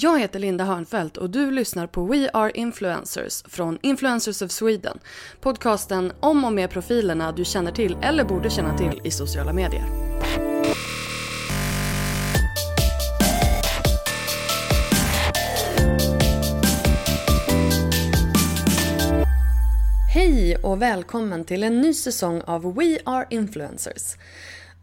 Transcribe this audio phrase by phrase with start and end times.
[0.00, 4.98] Jag heter Linda Hörnfeldt och du lyssnar på We Are Influencers från Influencers of Sweden.
[5.40, 9.84] Podcasten om och med profilerna du känner till eller borde känna till i sociala medier.
[20.14, 24.16] Hej och välkommen till en ny säsong av We Are Influencers.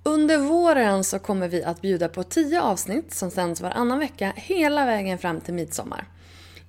[0.07, 4.85] Under våren så kommer vi att bjuda på 10 avsnitt som sänds varannan vecka hela
[4.85, 6.07] vägen fram till midsommar.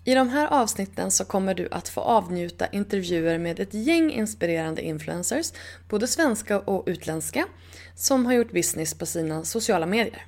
[0.04, 4.82] I de här avsnitten så kommer du att få avnjuta intervjuer med ett gäng inspirerande
[4.82, 5.52] influencers,
[5.88, 7.46] både svenska och utländska,
[7.94, 10.26] som har gjort business på sina sociala medier.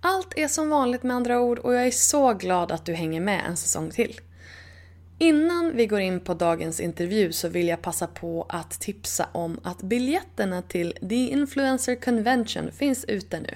[0.00, 3.20] Allt är som vanligt med andra ord och jag är så glad att du hänger
[3.20, 4.20] med en säsong till.
[5.22, 9.60] Innan vi går in på dagens intervju så vill jag passa på att tipsa om
[9.62, 13.54] att biljetterna till The Influencer Convention finns ute nu.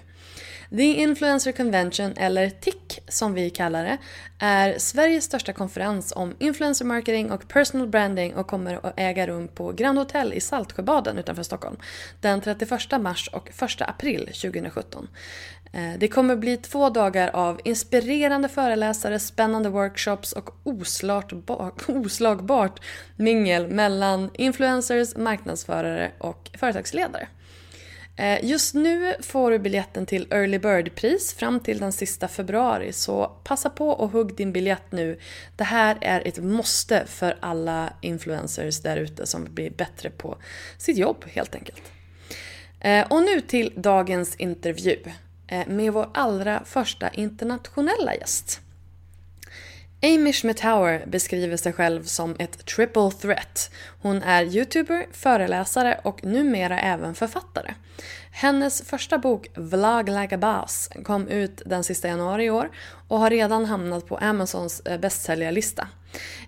[0.70, 3.98] The Influencer Convention, eller TIC som vi kallar det,
[4.38, 9.48] är Sveriges största konferens om influencer marketing och personal branding och kommer att äga rum
[9.48, 11.76] på Grand Hotel i Saltsjöbaden utanför Stockholm
[12.20, 15.08] den 31 mars och 1 april 2017.
[15.74, 20.50] Eh, det kommer bli två dagar av inspirerande föreläsare, spännande workshops och
[21.88, 22.80] oslagbart
[23.16, 27.28] mingel mellan influencers, marknadsförare och företagsledare.
[28.16, 33.26] Eh, just nu får du biljetten till Early Bird-pris fram till den sista februari så
[33.44, 35.18] passa på och hugg din biljett nu.
[35.56, 40.36] Det här är ett måste för alla influencers där ute som vill bli bättre på
[40.78, 41.82] sitt jobb helt enkelt.
[42.80, 44.98] Eh, och nu till dagens intervju.
[45.46, 48.60] Eh, med vår allra första internationella gäst.
[50.02, 53.70] Amy Schmittauer beskriver sig själv som ett triple threat.
[54.02, 57.74] Hon är youtuber, föreläsare och numera även författare.
[58.30, 62.70] Hennes första bok Vlog like a boss kom ut den sista januari i år
[63.08, 65.88] och har redan hamnat på Amazons eh, bästsäljarlista.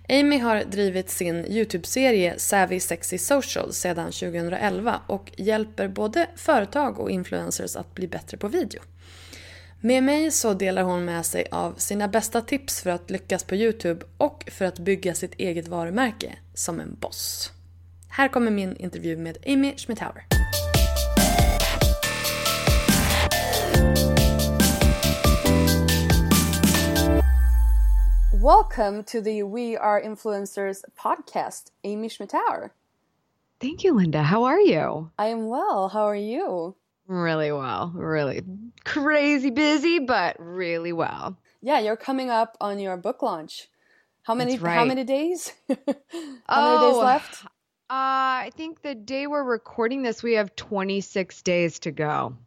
[0.09, 7.11] Amy har drivit sin YouTube-serie Savvy Sexy Social sedan 2011 och hjälper både företag och
[7.11, 8.81] influencers att bli bättre på video.
[9.81, 13.55] Med mig så delar hon med sig av sina bästa tips för att lyckas på
[13.55, 17.51] Youtube och för att bygga sitt eget varumärke som en boss.
[18.09, 20.25] Här kommer min intervju med Amy Schmittauer.
[28.41, 32.69] Welcome to the We Are Influencers podcast, Amy Schmittauer.
[33.59, 34.21] Thank you, Linda.
[34.21, 35.09] How are you?
[35.17, 35.89] I am well.
[35.89, 36.75] How are you?
[37.07, 37.91] Really well.
[37.95, 38.43] Really
[38.85, 41.35] crazy busy, but really well.
[41.63, 43.69] Yeah, you're coming up on your book launch.
[44.21, 44.75] How many right.
[44.77, 45.51] how many days?
[45.67, 45.75] how
[46.47, 47.43] oh, many days left?
[47.43, 47.47] Uh,
[47.89, 52.37] I think the day we're recording this, we have 26 days to go.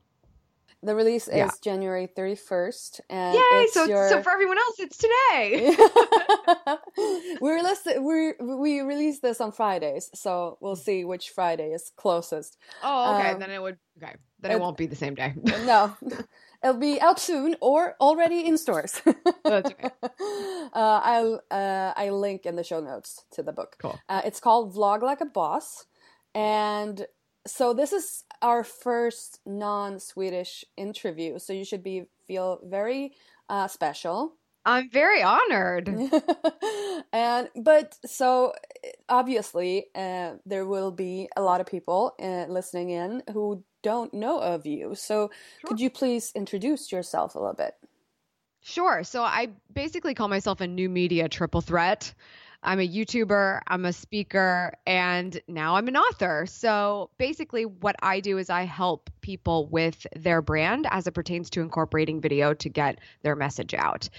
[0.82, 1.50] The release is yeah.
[1.60, 3.00] January 31st.
[3.10, 3.66] And Yay!
[3.70, 4.08] So, your...
[4.08, 5.76] so for everyone else, it's today.
[7.40, 12.56] we release we we release this on Fridays, so we'll see which Friday is closest.
[12.82, 13.32] Oh, okay.
[13.32, 14.14] Um, then it would okay.
[14.40, 15.34] Then it, it won't be the same day.
[15.44, 15.94] no.
[16.62, 19.00] It'll be out soon or already in stores.
[19.44, 19.90] That's okay.
[20.02, 23.76] Uh, I'll uh, I link in the show notes to the book.
[23.80, 23.98] Cool.
[24.08, 25.86] Uh, it's called Vlog Like a Boss,
[26.34, 27.06] and
[27.46, 31.38] so this is our first non-Swedish interview.
[31.38, 33.12] So you should be feel very
[33.48, 34.34] uh, special.
[34.64, 35.88] I'm very honored.
[37.12, 38.52] and but so
[39.08, 44.38] obviously uh, there will be a lot of people uh, listening in who don't know
[44.38, 44.94] of you.
[44.94, 45.30] So
[45.60, 45.68] sure.
[45.68, 47.74] could you please introduce yourself a little bit?
[48.62, 49.02] Sure.
[49.04, 52.12] So I basically call myself a new media triple threat.
[52.62, 56.44] I'm a YouTuber, I'm a speaker, and now I'm an author.
[56.46, 61.48] So basically, what I do is I help people with their brand as it pertains
[61.50, 64.10] to incorporating video to get their message out.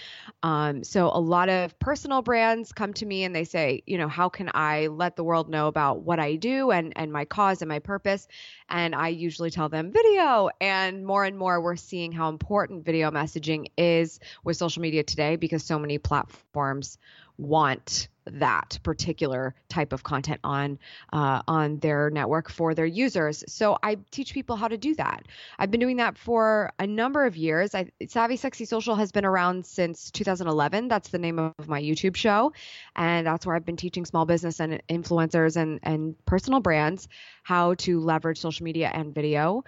[0.41, 4.07] Um, so a lot of personal brands come to me and they say, you know,
[4.07, 7.61] how can I let the world know about what I do and and my cause
[7.61, 8.27] and my purpose?
[8.69, 10.49] And I usually tell them video.
[10.59, 15.35] And more and more, we're seeing how important video messaging is with social media today
[15.35, 16.97] because so many platforms
[17.37, 20.77] want that particular type of content on
[21.11, 23.43] uh, on their network for their users.
[23.47, 25.25] So I teach people how to do that.
[25.57, 27.73] I've been doing that for a number of years.
[27.73, 30.87] I, Savvy Sexy Social has been around since 2011.
[30.87, 32.53] That's the name of my YouTube show,
[32.95, 37.07] and that's where I've been teaching small business and influencers and and personal brands
[37.43, 39.63] how to leverage social media and video.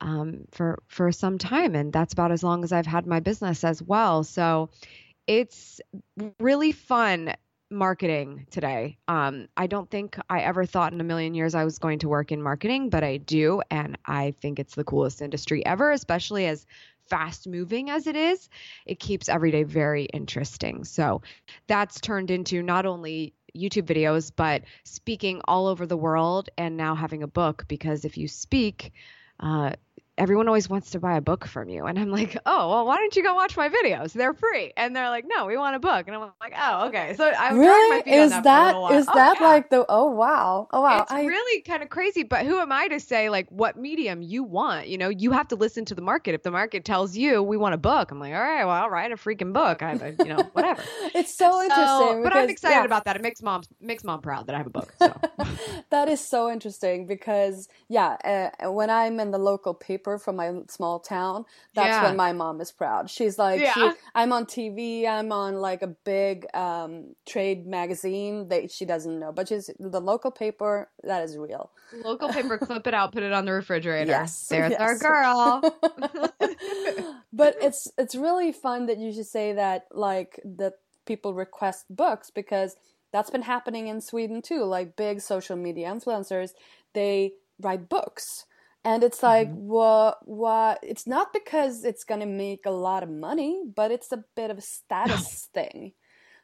[0.00, 3.64] Um, for for some time, and that's about as long as I've had my business
[3.64, 4.22] as well.
[4.22, 4.70] So,
[5.26, 5.80] it's
[6.38, 7.34] really fun
[7.70, 8.98] marketing today.
[9.08, 12.08] Um, I don't think I ever thought in a million years I was going to
[12.08, 13.62] work in marketing, but I do.
[13.70, 16.66] And I think it's the coolest industry ever, especially as
[17.08, 18.48] fast moving as it is,
[18.86, 20.84] it keeps every day very interesting.
[20.84, 21.22] So
[21.66, 26.94] that's turned into not only YouTube videos, but speaking all over the world and now
[26.94, 28.92] having a book because if you speak,
[29.40, 29.72] uh,
[30.18, 31.86] everyone always wants to buy a book from you.
[31.86, 34.12] And I'm like, oh, well, why don't you go watch my videos?
[34.12, 34.72] They're free.
[34.76, 36.06] And they're like, no, we want a book.
[36.06, 37.14] And I'm like, oh, okay.
[37.16, 39.46] So I'm really is that, that is oh, that yeah.
[39.46, 42.24] like the oh wow oh wow it's I, really kind of crazy.
[42.24, 44.88] But who am I to say like what medium you want?
[44.88, 46.34] You know, you have to listen to the market.
[46.34, 48.90] If the market tells you we want a book, I'm like, all right, well, I'll
[48.90, 49.82] write a freaking book.
[49.82, 50.82] I, you know, whatever.
[51.14, 52.22] it's so, so interesting.
[52.22, 52.84] Because, but I'm excited yeah.
[52.84, 53.16] about that.
[53.16, 54.92] It makes mom makes mom proud that I have a book.
[54.98, 55.14] So.
[55.90, 60.62] that is so interesting because yeah, uh, when I'm in the local paper from my
[60.68, 61.44] small small town,
[61.74, 62.04] that's yeah.
[62.04, 63.10] when my mom is proud.
[63.10, 63.74] She's like, yeah.
[63.74, 69.18] she, I'm on TV, I'm on like a big um, trade magazine that she doesn't
[69.18, 71.70] know, but she's the local paper that is real.
[72.04, 74.10] Local paper, clip it out, put it on the refrigerator.
[74.10, 74.80] Yes, there's yes.
[74.80, 75.62] our girl.
[77.32, 80.74] but it's it's really fun that you should say that, like that
[81.06, 82.76] people request books because
[83.12, 84.64] that's been happening in Sweden too.
[84.64, 86.50] Like big social media influencers,
[86.94, 88.46] they write books
[88.88, 89.68] and it's like mm-hmm.
[89.68, 94.10] what what it's not because it's going to make a lot of money but it's
[94.12, 95.92] a bit of a status thing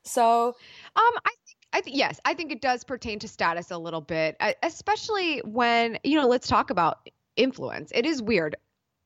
[0.02, 1.30] so um i
[1.76, 5.98] I th- yes, I think it does pertain to status a little bit, especially when,
[6.04, 7.90] you know, let's talk about influence.
[7.92, 8.54] It is weird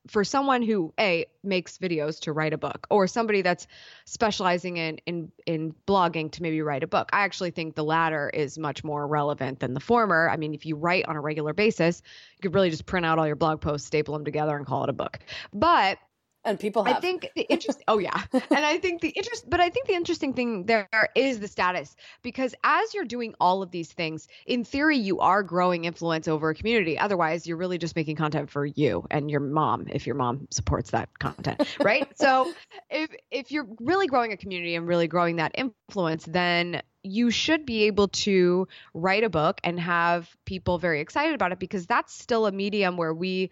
[0.09, 3.67] for someone who a makes videos to write a book or somebody that's
[4.05, 7.09] specializing in in in blogging to maybe write a book.
[7.13, 10.29] I actually think the latter is much more relevant than the former.
[10.29, 12.01] I mean if you write on a regular basis
[12.37, 14.83] you could really just print out all your blog posts staple them together and call
[14.83, 15.19] it a book.
[15.53, 15.99] But
[16.45, 16.97] and people have.
[16.97, 18.23] I think the interest oh yeah.
[18.33, 21.95] and I think the interest but I think the interesting thing there is the status
[22.21, 26.49] because as you're doing all of these things, in theory you are growing influence over
[26.49, 26.97] a community.
[26.97, 30.91] Otherwise, you're really just making content for you and your mom if your mom supports
[30.91, 32.07] that content, right?
[32.17, 32.51] so,
[32.89, 37.65] if if you're really growing a community and really growing that influence, then you should
[37.65, 42.13] be able to write a book and have people very excited about it because that's
[42.13, 43.51] still a medium where we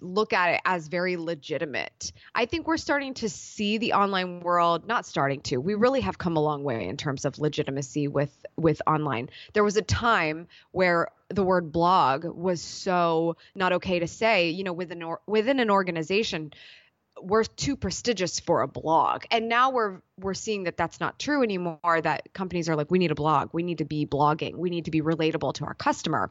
[0.00, 2.12] look at it as very legitimate.
[2.34, 5.58] I think we're starting to see the online world not starting to.
[5.58, 9.30] We really have come a long way in terms of legitimacy with with online.
[9.52, 14.64] There was a time where the word blog was so not okay to say, you
[14.64, 16.52] know, within or, within an organization
[17.22, 21.42] we're too prestigious for a blog and now we're we're seeing that that's not true
[21.42, 24.68] anymore that companies are like we need a blog we need to be blogging we
[24.68, 26.30] need to be relatable to our customer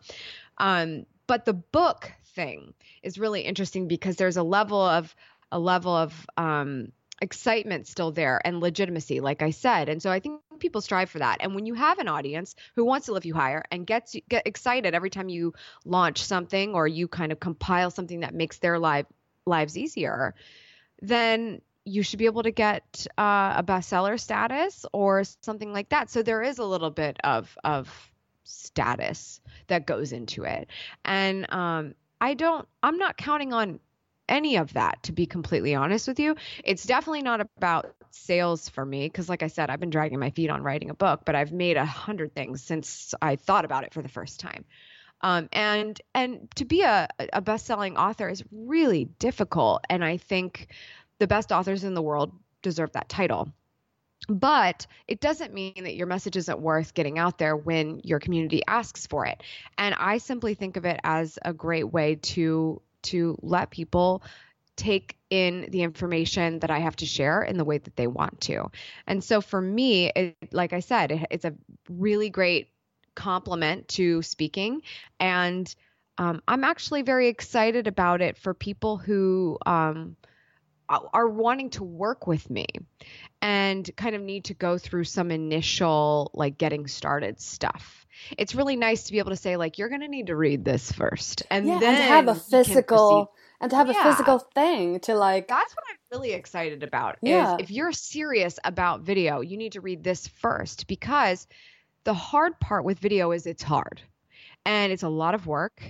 [0.60, 5.16] um, but the book thing is really interesting because there's a level of
[5.52, 6.92] a level of um,
[7.22, 9.90] excitement still there and legitimacy, like I said.
[9.90, 11.38] And so I think people strive for that.
[11.40, 14.46] And when you have an audience who wants to lift you higher and gets get
[14.46, 15.54] excited every time you
[15.86, 19.06] launch something or you kind of compile something that makes their life
[19.46, 20.36] lives easier,
[21.02, 26.10] then you should be able to get uh, a bestseller status or something like that.
[26.10, 28.12] So there is a little bit of of
[28.44, 30.70] status that goes into it.
[31.04, 33.80] And um, I don't, I'm not counting on
[34.27, 36.36] any of that, to be completely honest with you.
[36.63, 40.31] It's definitely not about sales for me because, like I said, I've been dragging my
[40.31, 43.83] feet on writing a book, but I've made a hundred things since I thought about
[43.83, 44.66] it for the first time.
[45.22, 50.69] Um, and and to be a, a best-selling author is really difficult, and I think
[51.19, 52.31] the best authors in the world
[52.63, 53.51] deserve that title
[54.27, 58.62] but it doesn't mean that your message isn't worth getting out there when your community
[58.67, 59.41] asks for it.
[59.77, 64.24] And i simply think of it as a great way to to let people
[64.75, 68.41] take in the information that i have to share in the way that they want
[68.41, 68.69] to.
[69.07, 71.53] And so for me it, like i said it, it's a
[71.89, 72.69] really great
[73.15, 74.81] complement to speaking.
[75.19, 75.74] And
[76.17, 80.15] um, i'm actually very excited about it for people who um,
[80.88, 82.68] Uh, are wanting to work with me
[83.42, 88.06] and kind of need to go through some initial like getting started stuff.
[88.38, 90.63] It's really nice to be able to say like you're going to need to read
[90.63, 94.00] this first and yeah, then and have a physical and to have yeah.
[94.00, 97.18] a physical thing to like That's what I'm really excited about.
[97.22, 97.56] Yeah.
[97.56, 101.48] Is if you're serious about video, you need to read this first because
[102.04, 104.01] the hard part with video is it's hard
[104.65, 105.82] and it's a lot of work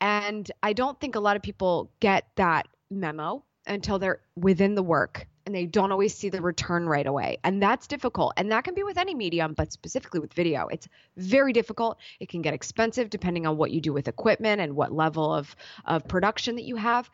[0.00, 4.82] and I don't think a lot of people get that memo until they're within the
[4.82, 7.38] work and they don't always see the return right away.
[7.42, 8.34] And that's difficult.
[8.36, 10.68] And that can be with any medium, but specifically with video.
[10.68, 10.86] It's
[11.16, 11.98] very difficult.
[12.20, 15.54] It can get expensive depending on what you do with equipment and what level of,
[15.84, 17.10] of production that you have.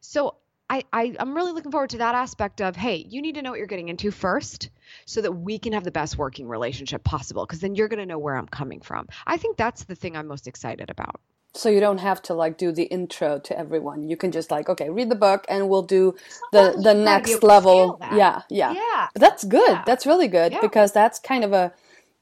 [0.00, 0.36] So
[0.68, 3.50] I, I, am really looking forward to that aspect of, hey, you need to know
[3.50, 4.70] what you're getting into first
[5.04, 8.06] so that we can have the best working relationship possible because then you're going to
[8.06, 9.08] know where I'm coming from.
[9.26, 11.20] I think that's the thing I'm most excited about.
[11.52, 14.08] So you don't have to like do the intro to everyone.
[14.08, 16.14] You can just like, okay, read the book and we'll do
[16.54, 17.98] oh, the the next level.
[18.00, 18.72] Yeah, yeah.
[18.72, 19.08] Yeah.
[19.12, 19.68] But that's good.
[19.68, 19.82] Yeah.
[19.84, 20.60] That's really good Yeah.
[20.60, 21.72] because that's kind of a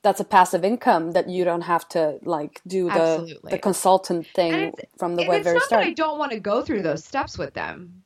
[0.03, 3.51] that's a passive income that you don't have to like do the Absolutely.
[3.51, 7.05] the consultant thing from the very not that I don't want to go through those
[7.05, 8.03] steps with them.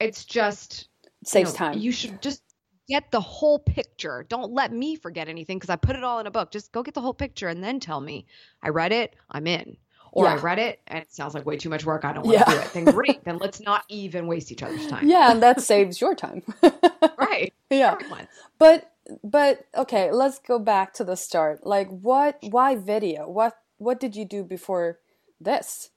[0.00, 0.88] It's just
[1.22, 1.78] It saves you know, time.
[1.78, 2.42] You should just
[2.88, 4.26] get the whole picture.
[4.28, 6.50] Don't let me forget anything because I put it all in a book.
[6.50, 8.26] Just go get the whole picture and then tell me.
[8.62, 9.76] I read it, I'm in.
[10.16, 12.04] Or I read it and it sounds like way too much work.
[12.04, 12.44] I don't want Yeah.
[12.44, 12.72] to do it.
[12.72, 13.24] Then great.
[13.24, 15.08] then let's not even waste each other's time.
[15.08, 16.42] yeah, and that saves your time.
[17.18, 17.52] Right.
[17.70, 17.92] yeah.
[17.94, 18.28] Everyone.
[18.58, 18.90] But
[19.22, 21.66] but okay, let's go back to the start.
[21.66, 23.28] Like what why video?
[23.28, 24.98] What what did you do before
[25.40, 25.90] this?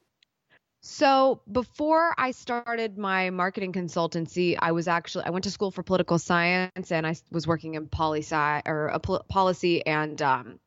[0.81, 5.83] So before I started my marketing consultancy, I was actually I went to school for
[5.83, 10.59] political science and I was working in policy or a pol- policy and um,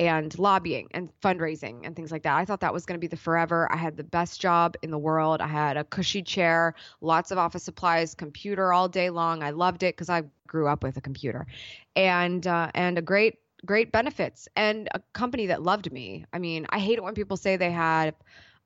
[0.00, 2.34] and lobbying and fundraising and things like that.
[2.34, 3.70] I thought that was going to be the forever.
[3.70, 5.42] I had the best job in the world.
[5.42, 9.42] I had a cushy chair, lots of office supplies, computer all day long.
[9.42, 11.46] I loved it because I grew up with a computer,
[11.94, 16.24] and uh, and a great great benefits and a company that loved me.
[16.32, 18.14] I mean, I hate it when people say they had.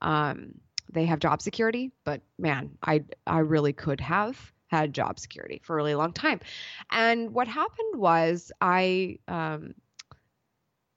[0.01, 0.53] Um,
[0.93, 5.73] they have job security, but man, I I really could have had job security for
[5.73, 6.39] a really long time.
[6.91, 9.73] And what happened was I um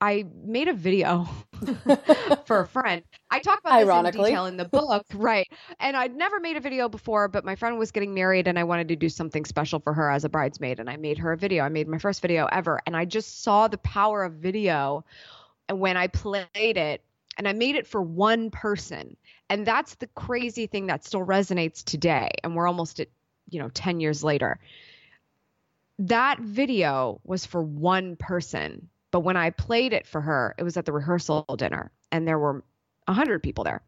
[0.01, 1.27] I made a video
[2.45, 3.03] for a friend.
[3.29, 4.29] I talk about this in Ironically.
[4.29, 5.47] detail in the book, right?
[5.79, 8.63] And I'd never made a video before, but my friend was getting married and I
[8.63, 11.37] wanted to do something special for her as a bridesmaid and I made her a
[11.37, 11.65] video.
[11.65, 15.03] I made my first video ever and I just saw the power of video
[15.67, 17.03] and when I played it
[17.37, 19.17] and I made it for one person.
[19.49, 23.09] And that's the crazy thing that still resonates today and we're almost at,
[23.49, 24.59] you know, 10 years later.
[25.99, 30.77] That video was for one person, but when I played it for her, it was
[30.77, 32.63] at the rehearsal dinner and there were
[33.05, 33.81] 100 people there.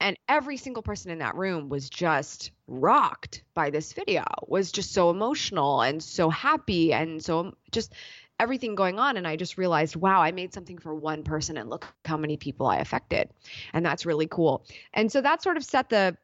[0.00, 4.92] And every single person in that room was just rocked by this video, was just
[4.92, 7.94] so emotional and so happy and so just
[8.40, 9.16] everything going on.
[9.16, 12.36] And I just realized, wow, I made something for one person and look how many
[12.36, 13.30] people I affected.
[13.72, 14.66] And that's really cool.
[14.92, 16.16] And so that sort of set the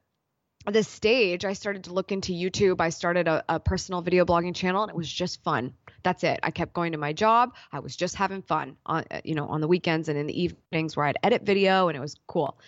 [0.67, 2.81] the stage, I started to look into YouTube.
[2.81, 5.73] I started a, a personal video blogging channel, and it was just fun.
[6.03, 6.41] That's it.
[6.43, 7.55] I kept going to my job.
[7.73, 10.97] I was just having fun on, you know, on the weekends and in the evenings
[10.97, 12.59] where I'd edit video, and it was cool.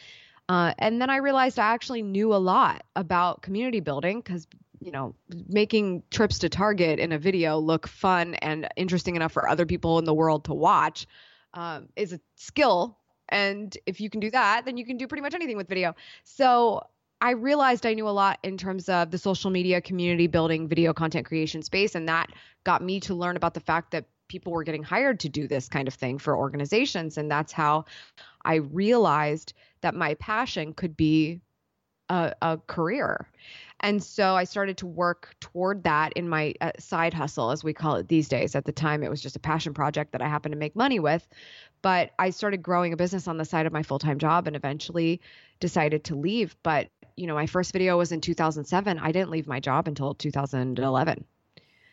[0.48, 4.46] Uh, and then I realized I actually knew a lot about community building because,
[4.80, 5.14] you know,
[5.48, 9.98] making trips to Target in a video look fun and interesting enough for other people
[9.98, 11.06] in the world to watch
[11.54, 12.98] um, is a skill.
[13.28, 15.94] And if you can do that, then you can do pretty much anything with video.
[16.24, 16.82] So
[17.22, 20.92] I realized I knew a lot in terms of the social media community building video
[20.92, 21.94] content creation space.
[21.94, 22.30] And that
[22.64, 25.68] got me to learn about the fact that people were getting hired to do this
[25.68, 27.16] kind of thing for organizations.
[27.16, 27.84] And that's how
[28.44, 29.52] I realized
[29.82, 31.40] that my passion could be
[32.08, 33.28] a, a career.
[33.78, 37.72] And so I started to work toward that in my uh, side hustle, as we
[37.72, 38.56] call it these days.
[38.56, 40.98] At the time, it was just a passion project that I happened to make money
[40.98, 41.26] with.
[41.82, 44.56] But I started growing a business on the side of my full time job and
[44.56, 45.20] eventually
[45.60, 46.56] decided to leave.
[46.64, 48.98] But, you know, my first video was in 2007.
[48.98, 51.24] I didn't leave my job until 2011.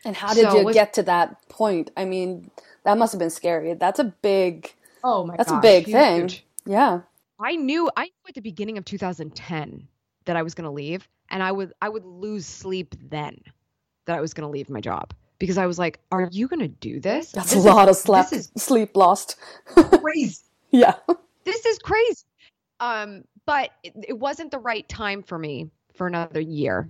[0.04, 1.90] And how did So you with- get to that point?
[1.96, 2.50] I mean,
[2.84, 3.74] that must have been scary.
[3.74, 4.72] That's a big
[5.04, 6.20] Oh my that's a big thing.
[6.22, 6.44] huge.
[6.66, 7.00] Yeah.
[7.38, 9.86] I knew I knew at the beginning of 2010
[10.26, 13.38] that I was going to leave and I would I would lose sleep then
[14.06, 16.60] that I was going to leave my job because I was like are you going
[16.60, 17.32] to do this?
[17.32, 19.36] That's This a lot is, of sleep This sleep lost.
[19.74, 20.42] crazy.
[20.70, 20.94] yeah.
[21.44, 22.24] this is crazy.
[22.80, 26.88] Um but it, it wasn't the right time for me for another year.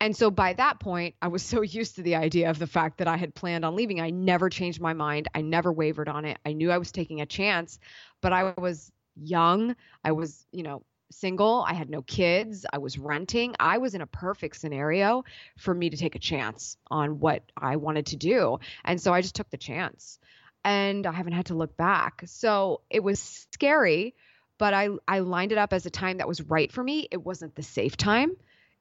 [0.00, 2.98] And so by that point, I was so used to the idea of the fact
[2.98, 4.00] that I had planned on leaving.
[4.00, 5.28] I never changed my mind.
[5.34, 6.38] I never wavered on it.
[6.44, 7.78] I knew I was taking a chance,
[8.20, 9.76] but I was young.
[10.02, 11.64] I was, you know, single.
[11.66, 12.66] I had no kids.
[12.72, 13.54] I was renting.
[13.58, 15.24] I was in a perfect scenario
[15.56, 18.58] for me to take a chance on what I wanted to do.
[18.84, 20.18] And so I just took the chance.
[20.64, 22.22] And I haven't had to look back.
[22.26, 23.20] So it was
[23.52, 24.14] scary,
[24.58, 27.08] but I I lined it up as a time that was right for me.
[27.10, 28.36] It wasn't the safe time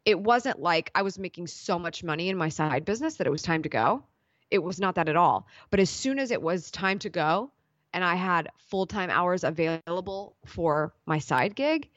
[0.06, 3.32] it wasn't like I was making so much money in my side business that it
[3.32, 4.04] was time to go.
[4.52, 5.48] It was not that at all.
[5.70, 7.52] But as soon as it was time to go
[7.94, 11.90] and I had full time hours available for my side gig,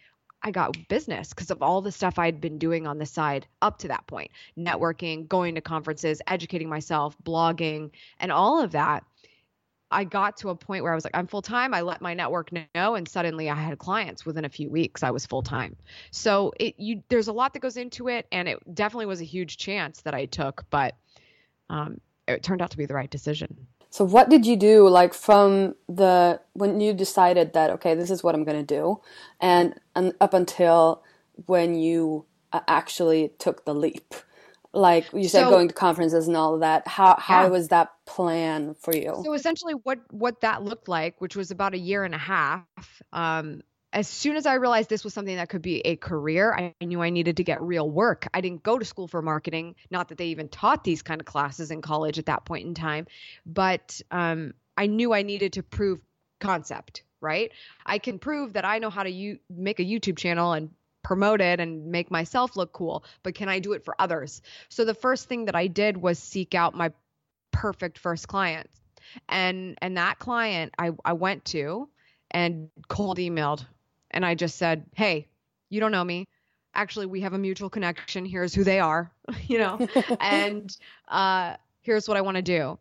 [0.42, 3.78] I got business because of all the stuff I'd been doing on the side up
[3.78, 7.90] to that point networking, going to conferences, educating myself, blogging,
[8.21, 9.04] and all of that.
[9.96, 11.72] I got to a point where I was like, I'm full time.
[11.72, 15.02] I let my network know, and suddenly I had clients within a few weeks.
[15.02, 15.74] I was full time.
[16.10, 19.24] So it you there's a lot that goes into it, and it definitely was a
[19.24, 20.96] huge chance that I took, but
[21.70, 21.98] um,
[22.28, 23.56] it turned out to be the right decision.
[23.88, 28.22] So what did you do like from the when you decided that okay, this is
[28.22, 29.00] what I'm going to do
[29.40, 31.02] and, and up until
[31.46, 34.14] when you uh, actually took the leap?
[34.76, 36.87] Like you said so, going to conferences and all of that.
[36.87, 37.49] How how yeah.
[37.49, 39.23] was that plan for you?
[39.25, 42.66] So essentially what what that looked like, which was about a year and a half,
[43.12, 43.62] um,
[43.95, 47.00] as soon as I realized this was something that could be a career, I knew
[47.00, 48.28] I needed to get real work.
[48.35, 51.25] I didn't go to school for marketing, not that they even taught these kind of
[51.25, 53.06] classes in college at that point in time,
[53.47, 56.00] but um, I knew I needed to prove
[56.40, 57.50] concept, right?
[57.87, 60.71] I can prove that I know how to u- make a YouTube channel and
[61.06, 64.42] promote it and make myself look cool, but can I do it for others?
[64.68, 66.90] So the first thing that I did was seek out my
[67.52, 68.68] perfect first client.
[69.28, 71.88] And and that client I, I went to
[72.32, 73.64] and cold emailed
[74.10, 75.28] and I just said, "Hey,
[75.70, 76.26] you don't know me.
[76.75, 78.26] Actually, we have a mutual connection.
[78.26, 79.12] Here's who they are,
[79.46, 79.86] you know,
[80.20, 82.78] and uh, here's what I want to do."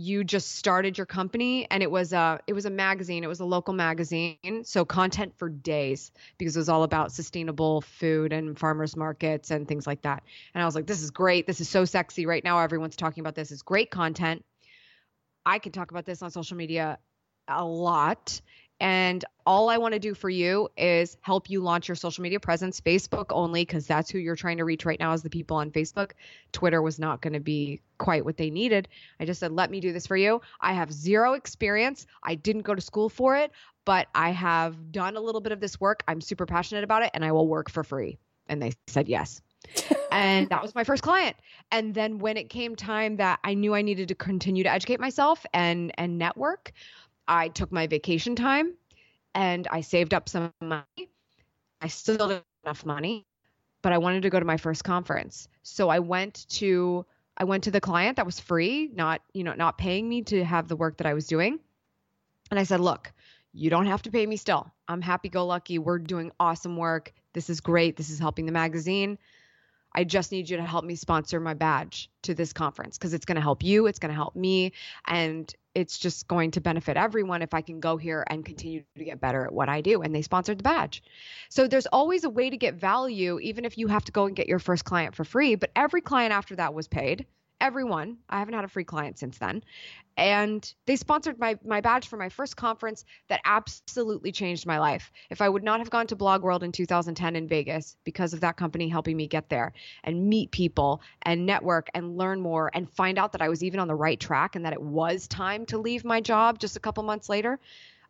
[0.00, 3.22] You just started your company, and it was a it was a magazine.
[3.22, 7.82] It was a local magazine, so content for days because it was all about sustainable
[7.82, 10.22] food and farmers markets and things like that.
[10.54, 11.46] And I was like, "This is great.
[11.46, 12.60] This is so sexy right now.
[12.60, 13.52] Everyone's talking about this.
[13.52, 14.44] It's great content.
[15.44, 16.98] I can talk about this on social media
[17.48, 18.40] a lot
[18.80, 22.40] and all I want to do for you is help you launch your social media
[22.40, 25.58] presence, Facebook only, because that's who you're trying to reach right now is the people
[25.58, 26.12] on Facebook.
[26.52, 28.88] Twitter was not going to be quite what they needed.
[29.20, 30.40] I just said, let me do this for you.
[30.60, 32.06] I have zero experience.
[32.24, 33.52] I didn't go to school for it,
[33.84, 36.02] but I have done a little bit of this work.
[36.08, 38.18] I'm super passionate about it and I will work for free.
[38.48, 39.42] And they said yes.
[40.10, 41.36] and that was my first client.
[41.70, 44.98] And then when it came time that I knew I needed to continue to educate
[44.98, 46.72] myself and and network,
[47.28, 48.74] I took my vacation time
[49.34, 51.10] and I saved up some money.
[51.82, 53.26] I still didn't have enough money,
[53.82, 55.48] but I wanted to go to my first conference.
[55.62, 57.04] So I went to
[57.40, 60.44] I went to the client that was free, not, you know, not paying me to
[60.44, 61.58] have the work that I was doing.
[62.50, 63.12] And I said, "Look,
[63.54, 64.70] you don't have to pay me still.
[64.86, 65.78] I'm happy go lucky.
[65.78, 67.12] We're doing awesome work.
[67.32, 67.96] This is great.
[67.96, 69.18] This is helping the magazine.
[69.92, 73.24] I just need you to help me sponsor my badge to this conference because it's
[73.24, 74.72] going to help you, it's going to help me,
[75.06, 79.04] and it's just going to benefit everyone if I can go here and continue to
[79.04, 80.02] get better at what I do.
[80.02, 81.02] And they sponsored the badge.
[81.48, 84.36] So there's always a way to get value, even if you have to go and
[84.36, 85.56] get your first client for free.
[85.56, 87.26] But every client after that was paid
[87.60, 88.18] everyone.
[88.28, 89.62] I haven't had a free client since then.
[90.16, 95.10] And they sponsored my my badge for my first conference that absolutely changed my life.
[95.30, 98.40] If I would not have gone to Blog World in 2010 in Vegas because of
[98.40, 99.72] that company helping me get there
[100.04, 103.80] and meet people and network and learn more and find out that I was even
[103.80, 106.80] on the right track and that it was time to leave my job just a
[106.80, 107.58] couple months later,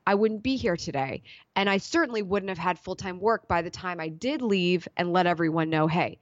[0.06, 1.22] I wouldn't be here today.
[1.54, 5.12] And I certainly wouldn't have had full-time work by the time I did leave and
[5.12, 6.18] let everyone know, "Hey,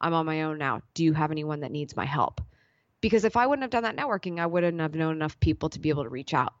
[0.00, 0.82] I'm on my own now.
[0.94, 2.40] Do you have anyone that needs my help?"
[3.02, 5.78] Because if I wouldn't have done that networking, I wouldn't have known enough people to
[5.78, 6.54] be able to reach out.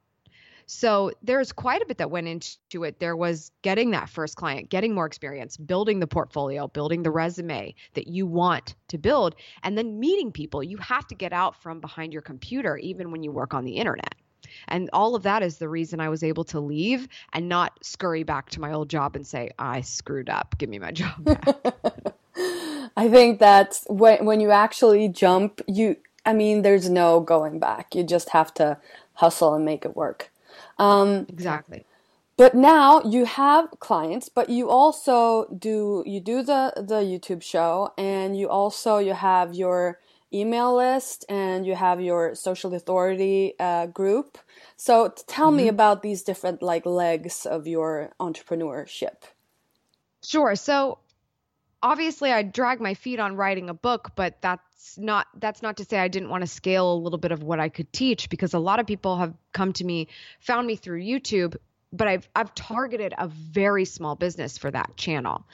[0.66, 2.98] So there's quite a bit that went into it.
[3.00, 7.74] There was getting that first client, getting more experience, building the portfolio, building the resume
[7.94, 10.62] that you want to build, and then meeting people.
[10.62, 13.76] You have to get out from behind your computer, even when you work on the
[13.76, 14.14] internet.
[14.68, 18.22] And all of that is the reason I was able to leave and not scurry
[18.22, 20.56] back to my old job and say, I screwed up.
[20.58, 21.46] Give me my job back.
[22.96, 27.94] I think that when, when you actually jump, you I mean, there's no going back.
[27.94, 28.78] You just have to
[29.14, 30.30] hustle and make it work.
[30.78, 31.84] Um, exactly.
[32.36, 37.92] But now you have clients, but you also do you do the the YouTube show,
[37.98, 39.98] and you also you have your
[40.34, 44.38] email list and you have your social authority uh, group.
[44.76, 45.56] So tell mm-hmm.
[45.58, 49.28] me about these different like legs of your entrepreneurship.
[50.22, 50.54] Sure.
[50.56, 50.98] So
[51.82, 55.84] obviously I drag my feet on writing a book, but that's not that's not to
[55.84, 58.54] say I didn't want to scale a little bit of what I could teach because
[58.54, 60.08] a lot of people have come to me,
[60.40, 61.56] found me through YouTube,
[61.92, 65.44] but I've I've targeted a very small business for that channel.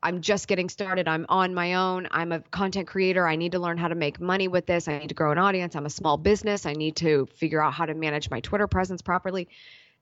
[0.00, 1.08] I'm just getting started.
[1.08, 2.06] I'm on my own.
[2.12, 3.26] I'm a content creator.
[3.26, 4.86] I need to learn how to make money with this.
[4.86, 5.74] I need to grow an audience.
[5.74, 6.66] I'm a small business.
[6.66, 9.48] I need to figure out how to manage my Twitter presence properly.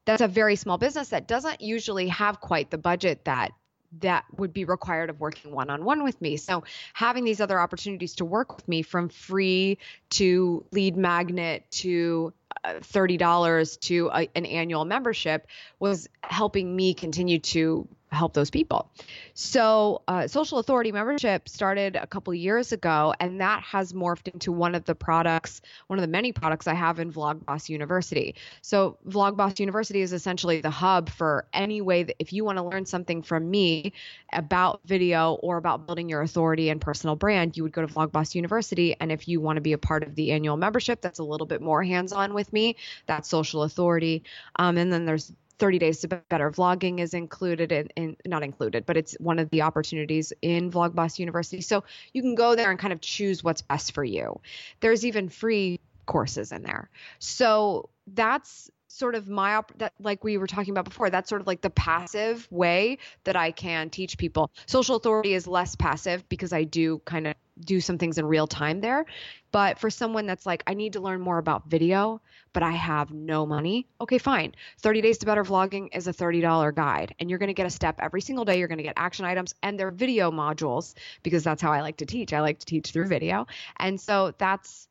[0.05, 3.53] That's a very small business that doesn't usually have quite the budget that
[4.01, 6.37] that would be required of working one on one with me.
[6.37, 9.79] So, having these other opportunities to work with me from free
[10.11, 12.33] to lead magnet to
[12.65, 15.47] uh, $30 to a, an annual membership
[15.79, 18.91] was helping me continue to help those people.
[19.35, 24.53] So, uh, Social Authority membership started a couple years ago, and that has morphed into
[24.53, 28.37] one of the products, one of the many products I have in Vlogboss University.
[28.63, 32.65] So, Vlogboss University is essentially the hub for any way that if you want to
[32.65, 33.93] learn something from me
[34.33, 38.35] about video or about building your authority and personal brand, you would go to Vlogboss
[38.35, 38.97] University.
[38.99, 41.47] And if you want to be a part of the annual membership, that's a little
[41.47, 44.23] bit more hands on with me, that's Social Authority.
[44.57, 46.51] Um, and then there's 30 days to better.
[46.51, 51.19] Vlogging is included in, in, not included but it's one of the opportunities in vlogboss
[51.19, 51.61] university.
[51.61, 54.41] So you can go there and kind of choose what's best for you.
[54.81, 56.91] There's even free courses in there.
[57.19, 61.41] So that's sort of my op- that like we were talking about before that's sort
[61.41, 64.51] of like the passive way that i can teach people.
[64.67, 68.47] Social authority is less passive because i do kind of do some things in real
[68.47, 69.07] time there.
[69.53, 72.21] But for someone that's like, I need to learn more about video,
[72.53, 74.55] but I have no money, okay, fine.
[74.81, 77.71] 30 Days to Better Vlogging is a $30 guide, and you're going to get a
[77.71, 78.59] step every single day.
[78.59, 81.99] You're going to get action items and they're video modules because that's how I like
[81.99, 82.33] to teach.
[82.33, 83.47] I like to teach through video.
[83.79, 84.89] And so that's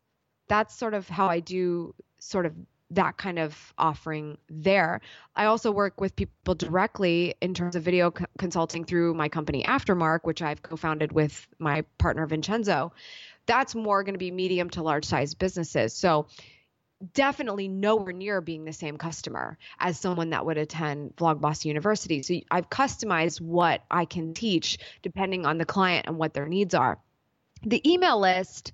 [0.48, 2.54] that's sort of how I do sort of
[2.92, 5.02] that kind of offering there.
[5.36, 9.64] I also work with people directly in terms of video co- consulting through my company
[9.64, 12.94] Aftermark, which I've co founded with my partner Vincenzo.
[13.48, 15.94] That's more going to be medium to large size businesses.
[15.94, 16.28] So,
[17.14, 22.22] definitely nowhere near being the same customer as someone that would attend Vlogboss University.
[22.22, 26.76] So, I've customized what I can teach depending on the client and what their needs
[26.76, 27.00] are.
[27.64, 28.74] The email list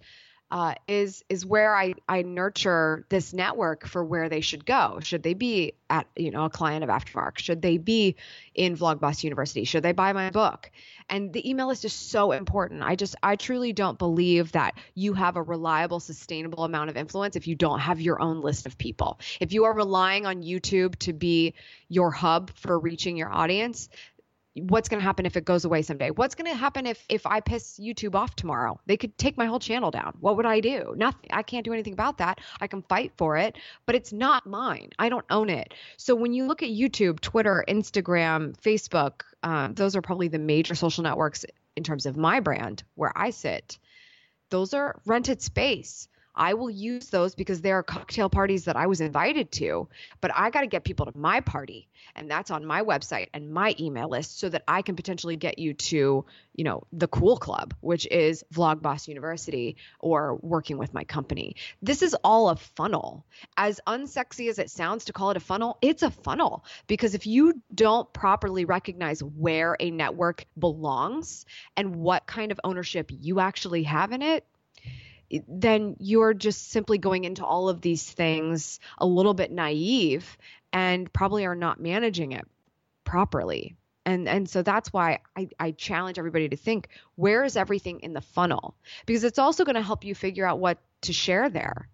[0.51, 4.99] uh, is is where I, I nurture this network for where they should go.
[5.01, 7.39] Should they be at you know a client of Aftermark?
[7.39, 8.17] Should they be
[8.53, 9.63] in Vlogboss University?
[9.63, 10.69] Should they buy my book?
[11.09, 12.83] And the email list is so important.
[12.83, 17.37] I just I truly don't believe that you have a reliable, sustainable amount of influence
[17.37, 19.19] if you don't have your own list of people.
[19.39, 21.53] If you are relying on YouTube to be
[21.87, 23.87] your hub for reaching your audience,
[24.55, 26.09] what's going to happen if it goes away someday?
[26.09, 28.79] What's going to happen if if i piss youtube off tomorrow?
[28.85, 30.13] They could take my whole channel down.
[30.19, 30.93] What would i do?
[30.97, 31.29] Nothing.
[31.31, 32.39] I can't do anything about that.
[32.59, 34.89] I can fight for it but it's not mine.
[34.99, 35.73] I don't own it.
[35.97, 40.75] So when you look at youtube twitter instagram facebook um, those are probably the major
[40.75, 43.77] social networks in terms of my brand where i sit.
[44.49, 48.87] Those are rented space I will use those because there are cocktail parties that I
[48.87, 49.87] was invited to,
[50.21, 53.51] but I got to get people to my party and that's on my website and
[53.51, 57.37] my email list so that I can potentially get you to, you know, the cool
[57.37, 61.55] club, which is Vlogboss University or working with my company.
[61.81, 63.25] This is all a funnel.
[63.57, 67.27] As unsexy as it sounds to call it a funnel, it's a funnel because if
[67.27, 73.83] you don't properly recognize where a network belongs and what kind of ownership you actually
[73.83, 74.45] have in it,
[75.47, 80.37] then you're just simply going into all of these things a little bit naive
[80.73, 82.47] and probably are not managing it
[83.03, 83.75] properly.
[84.05, 88.13] And and so that's why I, I challenge everybody to think where is everything in
[88.13, 88.75] the funnel?
[89.05, 91.87] Because it's also going to help you figure out what to share there.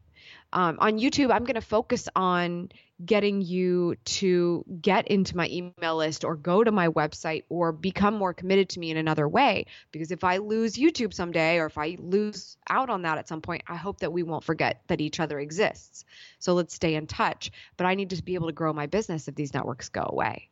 [0.53, 2.69] Um, on YouTube, I'm going to focus on
[3.05, 8.15] getting you to get into my email list or go to my website or become
[8.15, 9.65] more committed to me in another way.
[9.91, 13.41] Because if I lose YouTube someday or if I lose out on that at some
[13.41, 16.05] point, I hope that we won't forget that each other exists.
[16.39, 17.51] So let's stay in touch.
[17.75, 20.49] But I need to be able to grow my business if these networks go away.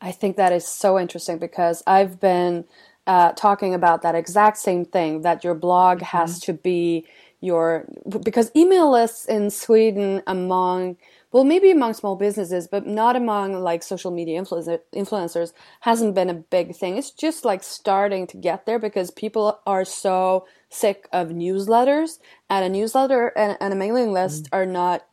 [0.00, 2.66] I think that is so interesting because I've been
[3.06, 6.16] uh, talking about that exact same thing that your blog mm-hmm.
[6.16, 7.06] has to be
[7.44, 7.86] your
[8.22, 10.96] because email lists in Sweden among
[11.30, 16.30] well maybe among small businesses but not among like social media influencer, influencers hasn't been
[16.30, 21.06] a big thing it's just like starting to get there because people are so sick
[21.12, 24.48] of newsletters and a newsletter and, and a mailing list mm.
[24.52, 25.06] are not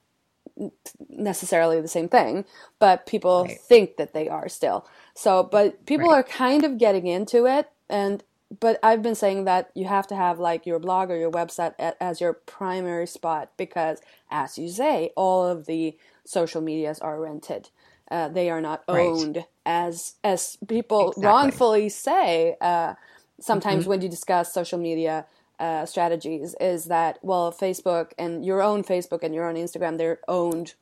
[1.09, 2.45] necessarily the same thing
[2.79, 3.59] but people right.
[3.59, 6.19] think that they are still so but people right.
[6.19, 8.23] are kind of getting into it and
[8.59, 11.73] but I've been saying that you have to have like your blog or your website
[11.79, 17.69] as your primary spot because, as you say, all of the social medias are rented.
[18.09, 19.45] Uh, they are not owned right.
[19.65, 21.25] as as people exactly.
[21.25, 22.57] wrongfully say.
[22.59, 22.95] Uh,
[23.39, 23.91] sometimes mm-hmm.
[23.91, 25.25] when you discuss social media
[25.59, 30.19] uh, strategies, is that well, Facebook and your own Facebook and your own Instagram, they're
[30.27, 30.73] owned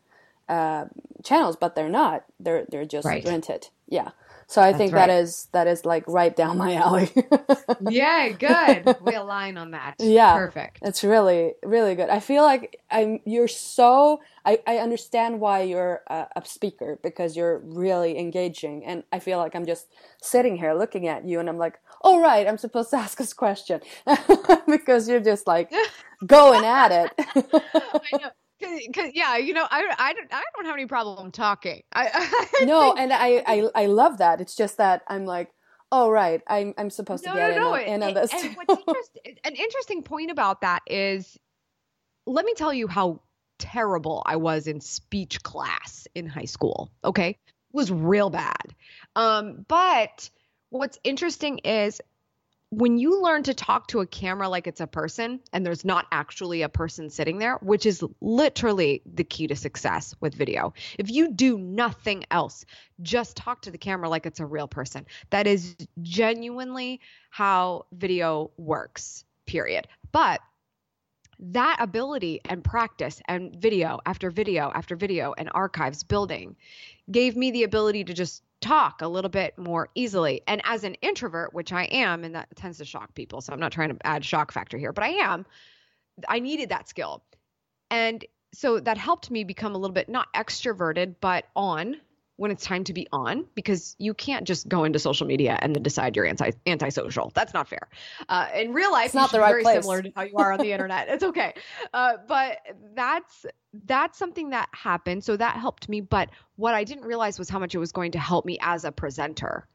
[0.48, 0.86] uh,
[1.24, 2.26] channels, but they're not.
[2.40, 3.24] They're they're just right.
[3.24, 3.68] rented.
[3.88, 4.10] Yeah.
[4.50, 5.06] So I That's think right.
[5.06, 7.12] that is that is like right down my alley.
[7.88, 8.98] yeah, good.
[9.00, 9.94] We align on that.
[10.00, 10.80] Yeah, perfect.
[10.82, 12.10] It's really really good.
[12.10, 13.20] I feel like I'm.
[13.26, 14.22] You're so.
[14.44, 19.38] I I understand why you're a, a speaker because you're really engaging, and I feel
[19.38, 19.86] like I'm just
[20.20, 23.34] sitting here looking at you, and I'm like, oh right, I'm supposed to ask this
[23.34, 23.82] question
[24.68, 25.72] because you're just like
[26.26, 28.34] going at it.
[28.62, 31.82] Cause, cause, yeah, you know, I, I don't I don't have any problem talking.
[31.94, 32.10] I,
[32.62, 34.42] I no, and I, I I love that.
[34.42, 35.52] It's just that I'm like,
[35.92, 37.76] oh right, I'm I'm supposed no, to get no, no.
[37.76, 38.34] in, on, this.
[38.34, 41.38] And what's interesting, an interesting point about that is,
[42.26, 43.22] let me tell you how
[43.60, 46.92] terrible I was in speech class in high school.
[47.06, 47.38] Okay, it
[47.72, 48.76] was real bad.
[49.16, 50.30] Um, but
[50.70, 52.02] what's interesting is
[52.72, 56.06] when you learn to talk to a camera like it's a person and there's not
[56.12, 60.74] actually a person sitting there, which is literally the key to success with video.
[61.00, 62.66] If you do nothing else,
[63.02, 65.08] just talk to the camera like it's a real person.
[65.32, 67.02] That is genuinely
[67.32, 69.88] how video works, period.
[70.12, 70.40] But
[71.40, 76.56] that ability and practice and video after video after video and archives building
[77.10, 80.42] gave me the ability to just talk a little bit more easily.
[80.48, 83.60] And as an introvert, which I am, and that tends to shock people, so I'm
[83.60, 85.46] not trying to add shock factor here, but I am,
[86.28, 87.24] I needed that skill.
[87.90, 91.98] And so that helped me become a little bit not extroverted, but on
[92.40, 95.76] when it's time to be on because you can't just go into social media and
[95.76, 97.32] then decide you're anti antisocial.
[97.36, 97.90] That's not fair.
[98.30, 99.82] Uh, in real life, it's not the right very place.
[99.82, 101.10] similar to how you are on the internet.
[101.10, 101.54] It's okay,
[101.94, 102.60] uh, but
[102.96, 103.46] that's
[103.86, 105.24] that's something that happened.
[105.24, 106.02] So that helped me.
[106.02, 108.84] But what I didn't realize was how much it was going to help me as
[108.84, 109.68] a presenter.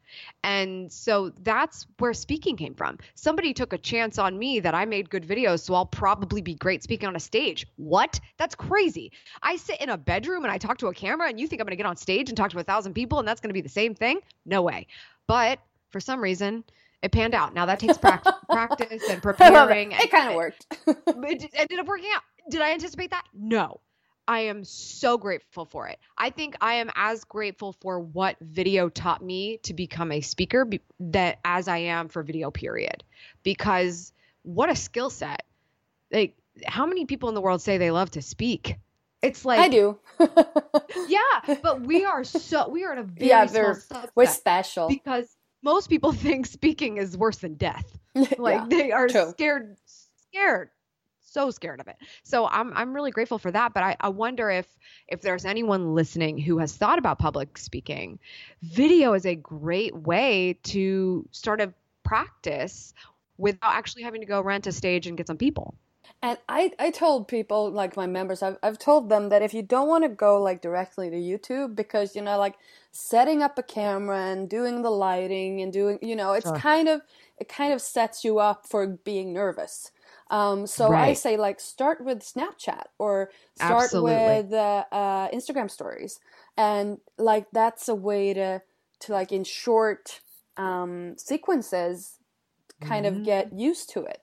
[0.43, 2.99] And so that's where speaking came from.
[3.15, 6.55] Somebody took a chance on me that I made good videos, so I'll probably be
[6.55, 7.65] great speaking on a stage.
[7.77, 8.19] What?
[8.37, 9.11] That's crazy.
[9.41, 11.65] I sit in a bedroom and I talk to a camera, and you think I'm
[11.65, 13.53] going to get on stage and talk to a thousand people, and that's going to
[13.53, 14.19] be the same thing?
[14.45, 14.87] No way.
[15.27, 16.63] But for some reason,
[17.01, 17.53] it panned out.
[17.53, 19.91] Now that takes practice, practice and preparing.
[19.91, 20.65] It, it kind of worked.
[20.87, 22.23] it ended up working out.
[22.49, 23.25] Did I anticipate that?
[23.33, 23.79] No.
[24.27, 25.99] I am so grateful for it.
[26.17, 30.65] I think I am as grateful for what video taught me to become a speaker
[30.65, 33.03] be- that as I am for video period.
[33.43, 35.43] Because what a skill set.
[36.11, 36.35] Like
[36.65, 38.77] how many people in the world say they love to speak?
[39.21, 39.97] It's like I do.
[41.07, 44.87] yeah, but we are so we are in a very yeah, small we're, special.
[44.87, 47.97] because most people think speaking is worse than death.
[48.37, 49.29] Like Yeah, they are true.
[49.31, 49.77] scared
[50.31, 50.69] scared
[51.35, 51.97] so scared of it.
[52.23, 53.73] So I'm I'm really grateful for that.
[53.75, 54.67] But I, I wonder if
[55.07, 58.19] if there's anyone listening who has thought about public speaking,
[58.63, 62.93] video is a great way to sort of practice
[63.37, 65.75] without actually having to go rent a stage and get some people.
[66.21, 69.61] And I, I told people, like my members, I've, I've told them that if you
[69.61, 72.55] don't want to go like directly to YouTube, because, you know, like
[72.91, 76.51] setting up a camera and doing the lighting and doing, you know, it's Sure.
[76.51, 77.01] kind of,
[77.37, 79.91] it kind of sets you up for being nervous.
[80.31, 84.13] Um, so I say like start with Snapchat or start Absolutely.
[84.13, 86.19] with uh, uh, Instagram stories,
[86.57, 88.61] and like that's a way to
[89.01, 90.21] to like in short
[90.57, 92.17] um, sequences
[92.81, 94.19] kind of get used to it.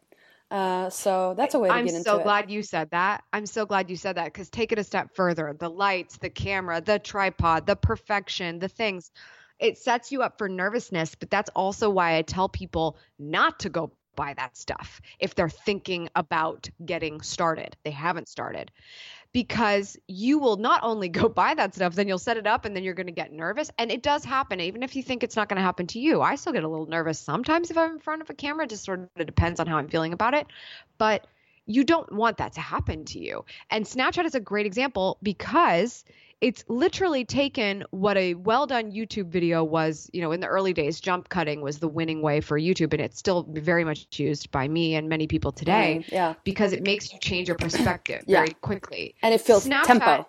[0.51, 2.25] Uh, so that's a way to I'm get into so it.
[2.25, 3.25] glad you said that.
[3.33, 5.57] I'm so glad you said that because take it a step further.
[5.59, 9.11] The lights, the camera, the tripod, the perfection, the things.
[9.59, 13.71] It sets you up for nervousness, but that's also why I tell people not to
[13.71, 17.77] go buy that stuff if they're thinking about getting started.
[17.85, 18.71] They haven't started.
[19.33, 22.77] Because you will not only go buy that stuff, then you'll set it up and
[22.77, 23.71] then you're going to get nervous.
[23.79, 26.21] And it does happen, even if you think it's not going to happen to you.
[26.21, 28.65] I still get a little nervous sometimes if I'm in front of a camera.
[28.65, 30.47] It just sort of depends on how I'm feeling about it.
[30.99, 31.27] But
[31.67, 33.45] you don't want that to happen to you.
[33.71, 36.05] And Snapchat is a great example because
[36.43, 40.73] it's literally taken what a well done YouTube video was, you know, in the early
[40.73, 42.93] days, jump cutting was the winning way for YouTube.
[42.93, 46.35] And it's still very much used by me and many people today Mm, yeah.
[46.43, 48.41] because it makes you change your perspective Yeah.
[48.41, 49.15] very quickly.
[49.23, 50.27] And it feels tempo.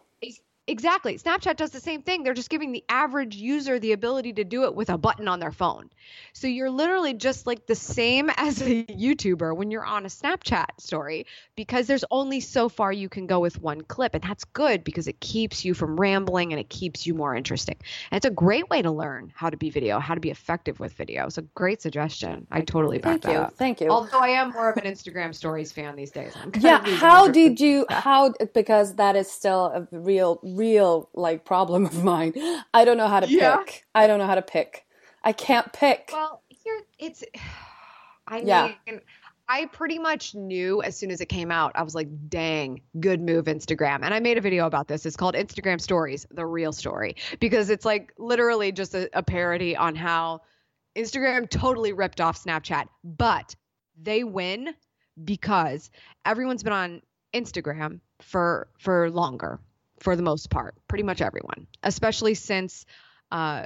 [0.73, 1.19] Exactly.
[1.19, 2.23] Snapchat does the same thing.
[2.23, 5.39] They're just giving the average user the ability to do it with a button on
[5.39, 5.91] their phone.
[6.33, 10.65] So you're literally just like the same as a YouTuber when you're on a Snapchat
[10.79, 14.15] story because there's only so far you can go with one clip.
[14.15, 17.77] And that's good because it keeps you from rambling and it keeps you more interesting.
[18.09, 20.79] And it's a great way to learn how to be video, how to be effective
[20.79, 21.27] with video.
[21.27, 22.47] It's a great suggestion.
[22.49, 23.37] I totally back Thank that you.
[23.37, 23.53] up.
[23.53, 23.89] Thank you.
[23.89, 26.33] Although I am more of an Instagram stories fan these days.
[26.41, 30.62] I'm yeah how did you how because that is still a real real
[31.13, 32.33] like problem of mine
[32.73, 33.57] i don't know how to Yeah.
[33.57, 34.85] pick i don't know how to pick
[35.23, 37.23] i can't pick Well, here it's.
[38.27, 38.71] I Yeah.
[38.87, 39.01] mean,
[39.49, 41.73] I pretty much knew as soon as it came out.
[41.75, 45.05] I was like, "Dang, good move, Instagram!" And I made a video about this.
[45.05, 49.75] It's called Instagram Stories: The Real Story because it's like literally just a, a parody
[49.75, 50.39] on how
[50.95, 53.53] Instagram totally ripped off Snapchat, but
[54.01, 54.73] they win
[55.25, 55.91] because
[56.25, 57.01] everyone's been on
[57.33, 59.59] Instagram for for longer,
[60.03, 62.85] for the most part, pretty much everyone, especially since.
[63.31, 63.63] Uh,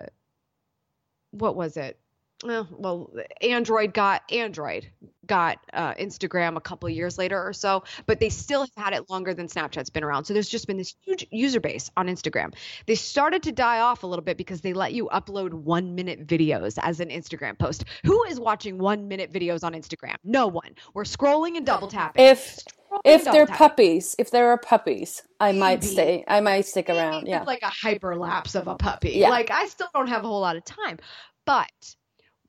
[1.32, 2.00] what was it?
[2.44, 4.88] well, Android got Android
[5.26, 9.10] got uh, Instagram a couple years later or so, but they still have had it
[9.10, 10.26] longer than Snapchat's been around.
[10.26, 12.54] So there's just been this huge user base on Instagram.
[12.86, 16.28] They started to die off a little bit because they let you upload one minute
[16.28, 17.86] videos as an Instagram post.
[18.06, 20.16] Who is watching one minute videos on Instagram?
[20.24, 20.76] No one.
[20.94, 22.24] We're scrolling and double tapping.
[22.24, 22.60] If
[23.06, 25.60] if they're puppies, if there are puppies, I Maybe.
[25.60, 26.24] might stay.
[26.28, 27.28] I might stick Maybe around.
[27.28, 29.12] Yeah, like a hyperlapse of a puppy.
[29.12, 29.30] Yeah.
[29.30, 30.98] Like I still don't have a whole lot of time,
[31.46, 31.96] but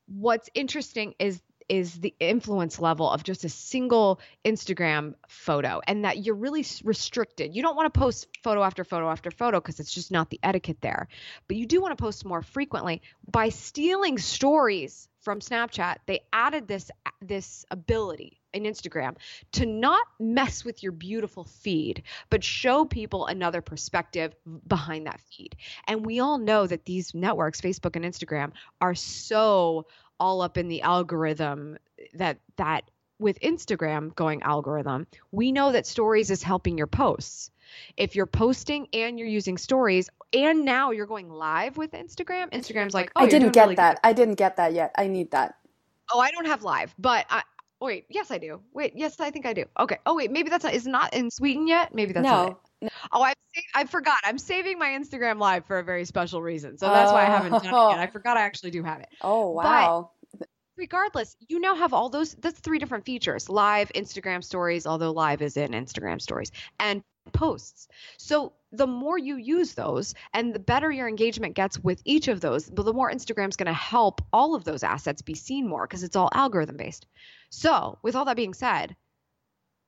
[0.07, 6.25] what's interesting is is the influence level of just a single Instagram photo and that
[6.25, 7.55] you're really restricted.
[7.55, 10.41] You don't want to post photo after photo after photo because it's just not the
[10.43, 11.09] etiquette there.
[11.47, 15.97] But you do want to post more frequently by stealing stories from Snapchat.
[16.07, 19.17] They added this this ability in Instagram
[19.53, 24.35] to not mess with your beautiful feed, but show people another perspective
[24.67, 25.57] behind that feed.
[25.87, 29.87] And we all know that these networks, Facebook and Instagram, are so
[30.21, 31.79] all up in the algorithm
[32.15, 37.51] that that with Instagram going algorithm, we know that stories is helping your posts.
[37.97, 42.95] If you're posting and you're using stories and now you're going live with Instagram, Instagram's
[42.95, 43.97] like, oh, I didn't get really that.
[44.03, 44.09] Good.
[44.09, 44.95] I didn't get that yet.
[44.97, 45.57] I need that.
[46.13, 47.43] Oh, I don't have live, but I,
[47.87, 48.61] wait, yes, I do.
[48.73, 49.65] Wait, yes, I think I do.
[49.79, 49.99] Okay.
[50.07, 51.95] Oh, wait, maybe that's not, is not in Sweden yet.
[51.95, 52.47] Maybe that's no.
[52.47, 52.61] Not
[53.13, 53.35] Oh, I
[53.75, 54.19] I forgot.
[54.25, 56.79] I'm saving my Instagram live for a very special reason.
[56.79, 57.99] So that's why I haven't done it yet.
[57.99, 58.11] I oh.
[58.11, 59.09] forgot I actually do have it.
[59.21, 60.13] Oh wow.
[60.39, 63.49] But regardless, you now have all those that's three different features.
[63.49, 67.89] Live, Instagram stories, although live is in Instagram stories, and posts.
[68.17, 72.41] So the more you use those and the better your engagement gets with each of
[72.41, 76.03] those, the more Instagram's going to help all of those assets be seen more because
[76.03, 77.07] it's all algorithm based.
[77.51, 78.95] So, with all that being said,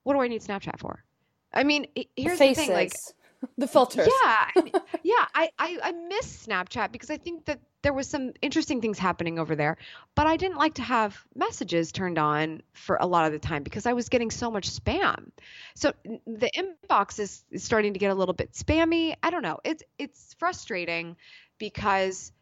[0.04, 1.04] what do I need Snapchat for?
[1.52, 2.92] I mean, here's the, the thing like
[3.58, 4.06] the filters.
[4.06, 4.46] Yeah.
[4.56, 4.72] I mean,
[5.02, 8.98] yeah, I, I I miss Snapchat because I think that there was some interesting things
[8.98, 9.76] happening over there,
[10.14, 13.62] but I didn't like to have messages turned on for a lot of the time
[13.62, 15.30] because I was getting so much spam.
[15.74, 19.14] So the inbox is, is starting to get a little bit spammy.
[19.22, 19.58] I don't know.
[19.64, 21.16] It's it's frustrating
[21.58, 22.32] because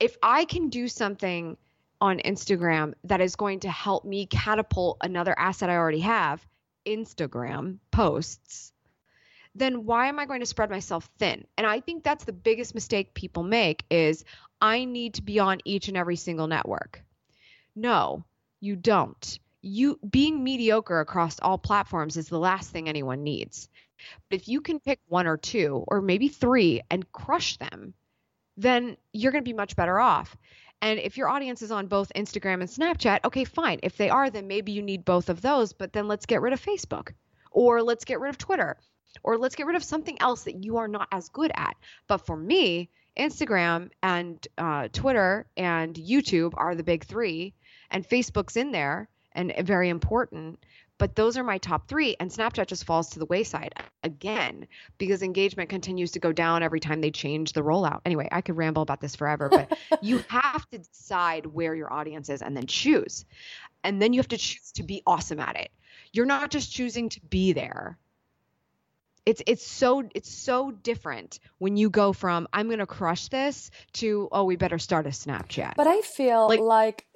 [0.00, 1.56] if I can do something
[2.00, 6.46] on Instagram that is going to help me catapult another asset I already have,
[6.86, 8.72] Instagram posts,
[9.58, 11.46] then why am I going to spread myself thin?
[11.56, 14.24] And I think that's the biggest mistake people make is
[14.60, 17.02] I need to be on each and every single network.
[17.74, 18.24] No,
[18.60, 19.38] you don't.
[19.62, 23.68] You being mediocre across all platforms is the last thing anyone needs.
[24.28, 27.94] But if you can pick one or two or maybe three and crush them,
[28.58, 30.36] then you're going to be much better off.
[30.82, 33.80] And if your audience is on both Instagram and Snapchat, okay, fine.
[33.82, 36.52] If they are, then maybe you need both of those, but then let's get rid
[36.52, 37.12] of Facebook
[37.50, 38.76] or let's get rid of Twitter
[39.22, 41.76] or let's get rid of something else that you are not as good at.
[42.06, 47.54] But for me, Instagram and uh, Twitter and YouTube are the big three,
[47.90, 50.58] and Facebook's in there and very important.
[50.98, 55.22] But those are my top three, and Snapchat just falls to the wayside again because
[55.22, 58.00] engagement continues to go down every time they change the rollout.
[58.06, 62.30] Anyway, I could ramble about this forever, but you have to decide where your audience
[62.30, 63.26] is and then choose.
[63.84, 65.70] And then you have to choose to be awesome at it.
[66.12, 67.98] You're not just choosing to be there
[69.26, 73.70] it's it's so it's so different when you go from I'm going to crush this
[73.94, 75.74] to oh we better start a Snapchat.
[75.76, 77.06] But I feel like, like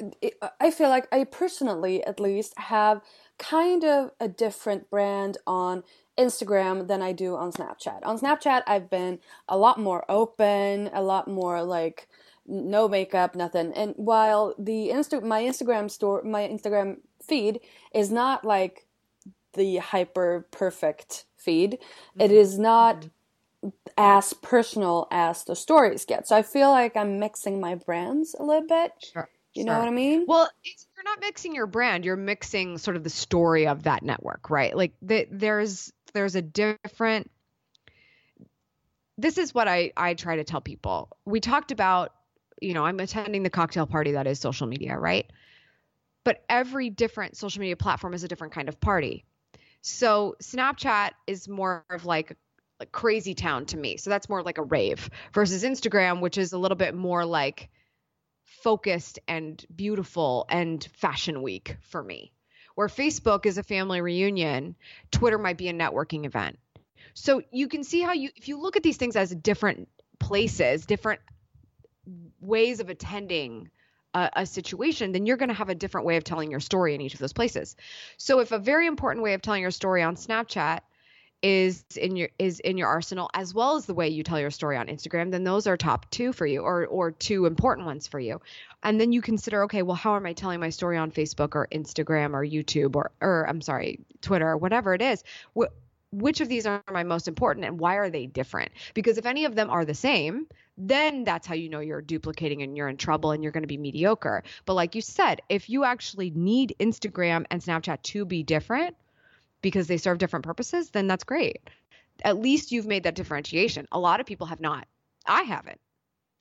[0.60, 3.00] I feel like I personally at least have
[3.38, 5.84] kind of a different brand on
[6.18, 8.00] Instagram than I do on Snapchat.
[8.02, 12.08] On Snapchat I've been a lot more open, a lot more like
[12.44, 13.72] no makeup, nothing.
[13.72, 17.60] And while the Insta my Instagram store my Instagram feed
[17.94, 18.86] is not like
[19.54, 21.72] the hyper perfect feed.
[21.72, 22.20] Mm-hmm.
[22.20, 23.08] It is not
[23.96, 26.26] as personal as the stories get.
[26.26, 28.92] So I feel like I'm mixing my brands a little bit.
[29.12, 29.28] Sure.
[29.54, 29.72] You sure.
[29.72, 30.24] know what I mean?
[30.26, 32.04] Well, you're not mixing your brand.
[32.04, 34.76] You're mixing sort of the story of that network, right?
[34.76, 37.30] Like the, there's there's a different.
[39.18, 41.16] This is what I I try to tell people.
[41.24, 42.14] We talked about,
[42.60, 45.30] you know, I'm attending the cocktail party that is social media, right?
[46.24, 49.24] But every different social media platform is a different kind of party.
[49.82, 52.36] So Snapchat is more of like
[52.78, 53.98] like crazy town to me.
[53.98, 57.68] So that's more like a rave versus Instagram, which is a little bit more like
[58.44, 62.32] focused and beautiful and fashion week for me.
[62.74, 64.76] Where Facebook is a family reunion,
[65.10, 66.58] Twitter might be a networking event.
[67.12, 69.88] So you can see how you if you look at these things as different
[70.18, 71.20] places, different
[72.40, 73.70] ways of attending
[74.14, 76.94] a, a situation, then you're going to have a different way of telling your story
[76.94, 77.76] in each of those places.
[78.16, 80.80] So, if a very important way of telling your story on Snapchat
[81.42, 84.50] is in your is in your arsenal as well as the way you tell your
[84.50, 88.06] story on Instagram, then those are top 2 for you or or two important ones
[88.06, 88.40] for you.
[88.82, 91.66] And then you consider okay, well how am I telling my story on Facebook or
[91.72, 95.24] Instagram or YouTube or or I'm sorry, Twitter or whatever it is?
[96.12, 98.72] Which of these are my most important and why are they different?
[98.94, 100.46] Because if any of them are the same,
[100.76, 103.68] then that's how you know you're duplicating and you're in trouble and you're going to
[103.68, 104.42] be mediocre.
[104.64, 108.96] But like you said, if you actually need Instagram and Snapchat to be different,
[109.62, 111.60] because they serve different purposes, then that's great.
[112.24, 113.86] At least you've made that differentiation.
[113.92, 114.86] A lot of people have not.
[115.26, 115.80] I haven't.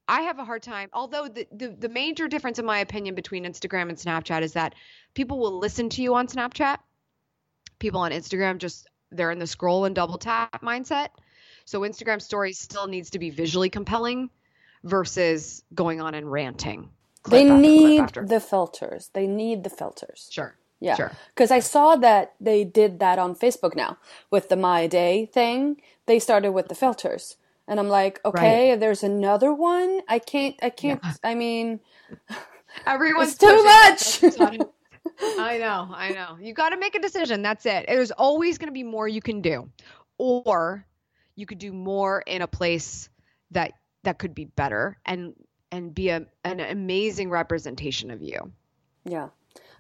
[0.08, 0.90] I have a hard time.
[0.92, 4.74] Although the, the, the major difference, in my opinion, between Instagram and Snapchat is that
[5.14, 6.78] people will listen to you on Snapchat.
[7.78, 11.10] People on Instagram just they're in the scroll and double tap mindset.
[11.66, 14.30] So Instagram stories still needs to be visually compelling
[14.84, 16.90] versus going on and ranting.
[17.30, 19.10] They need the filters.
[19.14, 20.30] They need the filters.
[20.32, 20.56] Sure.
[20.80, 20.96] Yeah.
[20.96, 21.12] Sure.
[21.36, 23.98] Because I saw that they did that on Facebook now
[24.32, 25.82] with the My Day thing.
[26.06, 27.36] They started with the filters.
[27.68, 28.80] And I'm like, okay, right.
[28.80, 30.02] there's another one.
[30.08, 31.14] I can't, I can't, yeah.
[31.24, 31.82] I mean,
[32.86, 34.24] everyone's too much.
[35.22, 36.38] I know, I know.
[36.40, 37.42] You got to make a decision.
[37.42, 37.86] That's it.
[37.88, 39.70] There's always going to be more you can do,
[40.18, 40.86] or
[41.36, 43.10] you could do more in a place
[43.52, 45.34] that that could be better and
[45.72, 48.52] and be a, an amazing representation of you.
[49.06, 49.30] Yeah.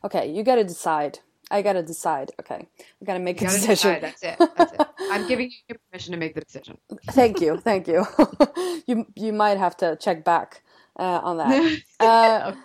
[0.03, 1.19] Okay, you got to decide.
[1.51, 2.31] I got to decide.
[2.39, 3.99] Okay, I got to make you a decision.
[3.99, 4.03] Decide.
[4.03, 4.49] That's it.
[4.55, 4.87] That's it.
[5.11, 6.77] I'm giving you permission to make the decision.
[7.11, 7.57] Thank you.
[7.57, 8.05] Thank you.
[8.87, 10.63] you you might have to check back
[10.97, 11.79] uh, on that.
[11.99, 12.59] Uh, okay.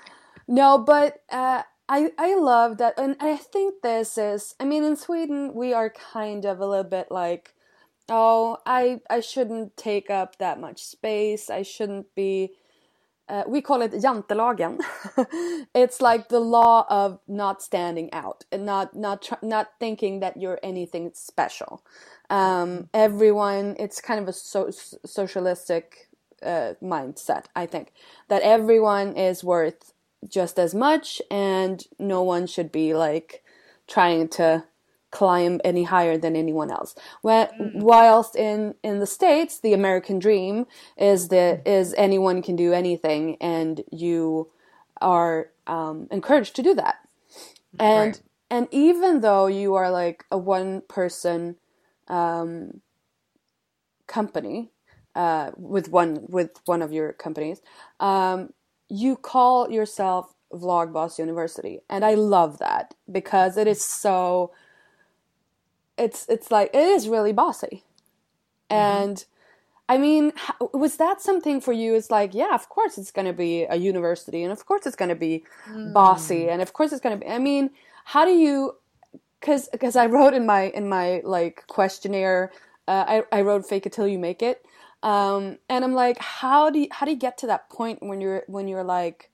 [0.46, 4.54] No, but uh, I I love that, and I think this is.
[4.60, 7.54] I mean, in Sweden, we are kind of a little bit like,
[8.10, 11.50] oh, I I shouldn't take up that much space.
[11.50, 12.52] I shouldn't be
[13.28, 14.80] uh, we call it jantelagen.
[15.74, 20.38] it's like the law of not standing out and not not tr- not thinking that
[20.38, 21.84] you're anything special.
[22.30, 24.70] Um, everyone, it's kind of a so-
[25.06, 26.10] socialistic
[26.44, 27.46] uh, mindset.
[27.56, 27.94] I think
[28.28, 29.93] that everyone is worth
[30.28, 33.42] just as much, and no one should be like
[33.86, 34.64] trying to
[35.10, 36.94] climb any higher than anyone else.
[37.24, 37.74] Mm.
[37.74, 40.66] Whilst in in the states, the American dream
[40.96, 44.50] is that is anyone can do anything, and you
[45.00, 46.96] are um, encouraged to do that.
[47.78, 48.22] And right.
[48.50, 51.56] and even though you are like a one person
[52.08, 52.80] um,
[54.06, 54.70] company
[55.14, 57.60] uh, with one with one of your companies,
[58.00, 58.52] um,
[58.88, 64.52] you call yourself Vlogboss University, and I love that because it is so
[65.96, 67.84] it's it's like it is really bossy
[68.70, 68.74] mm-hmm.
[68.74, 69.24] and
[69.88, 70.32] i mean
[70.72, 73.76] was that something for you it's like yeah of course it's going to be a
[73.76, 75.92] university and of course it's going to be mm.
[75.92, 77.70] bossy and of course it's going to be i mean
[78.04, 78.74] how do you
[79.40, 82.50] because because i wrote in my in my like questionnaire
[82.86, 84.64] uh, I, I wrote fake it till you make it
[85.04, 88.20] um, and i'm like how do you how do you get to that point when
[88.20, 89.30] you're when you're like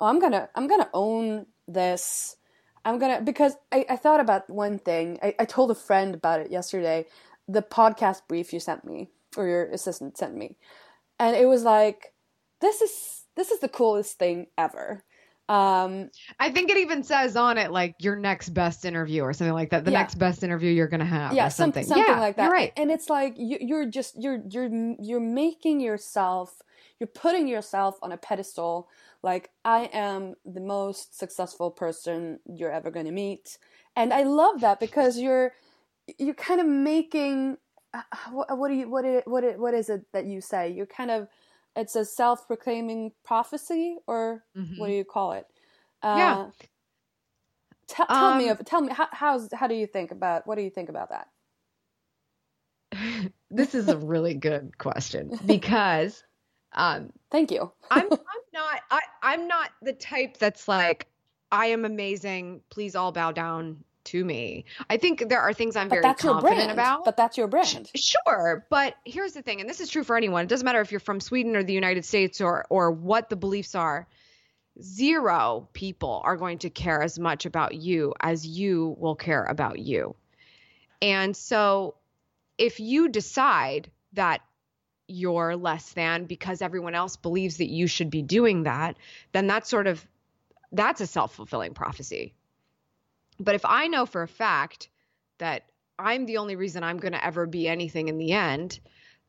[0.00, 2.36] oh i'm gonna i'm gonna own this
[2.84, 5.18] I'm gonna because I, I thought about one thing.
[5.22, 7.06] I, I told a friend about it yesterday.
[7.48, 10.56] The podcast brief you sent me or your assistant sent me,
[11.18, 12.12] and it was like,
[12.60, 15.04] this is this is the coolest thing ever.
[15.48, 19.54] Um, I think it even says on it like your next best interview or something
[19.54, 19.84] like that.
[19.84, 19.98] The yeah.
[19.98, 21.34] next best interview you're gonna have.
[21.34, 22.50] Yeah, something, something yeah, like that.
[22.50, 22.72] right.
[22.76, 26.62] And it's like you, you're just you're you're you're making yourself
[27.02, 28.88] you're putting yourself on a pedestal
[29.24, 33.58] like i am the most successful person you're ever going to meet
[33.96, 35.52] and i love that because you're
[36.18, 37.56] you're kind of making
[37.92, 40.70] uh, what, what do you what it, what it, what is it that you say
[40.70, 41.26] you're kind of
[41.76, 44.78] it's a self-proclaiming prophecy or mm-hmm.
[44.78, 45.46] what do you call it
[46.02, 46.46] uh, yeah
[47.88, 50.62] t- tell um, me tell me how how's how do you think about what do
[50.62, 51.28] you think about that
[53.50, 56.22] this is a really good question because
[56.74, 57.70] um, Thank you.
[57.90, 58.18] I'm I'm
[58.52, 61.06] not I I'm not the type that's like
[61.50, 62.60] I am amazing.
[62.70, 64.64] Please all bow down to me.
[64.88, 67.04] I think there are things I'm but very confident about.
[67.04, 67.90] But that's your brand.
[67.94, 70.44] Sure, but here's the thing, and this is true for anyone.
[70.44, 73.36] It doesn't matter if you're from Sweden or the United States or or what the
[73.36, 74.06] beliefs are.
[74.80, 79.78] Zero people are going to care as much about you as you will care about
[79.78, 80.16] you.
[81.02, 81.96] And so
[82.56, 84.40] if you decide that
[85.08, 88.96] you're less than because everyone else believes that you should be doing that,
[89.32, 90.06] then that's sort of
[90.70, 92.34] that's a self-fulfilling prophecy.
[93.42, 94.88] But if I know for a fact
[95.38, 95.64] that
[95.98, 98.80] I'm the only reason I'm going to ever be anything in the end,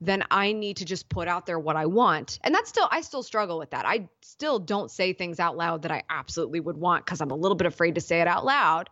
[0.02, 2.40] then I need to just put out there what I want.
[2.44, 3.86] And that's still, I still struggle with that.
[3.86, 7.36] I still don't say things out loud that I absolutely would want because I'm a
[7.36, 8.90] little bit afraid to say it out loud.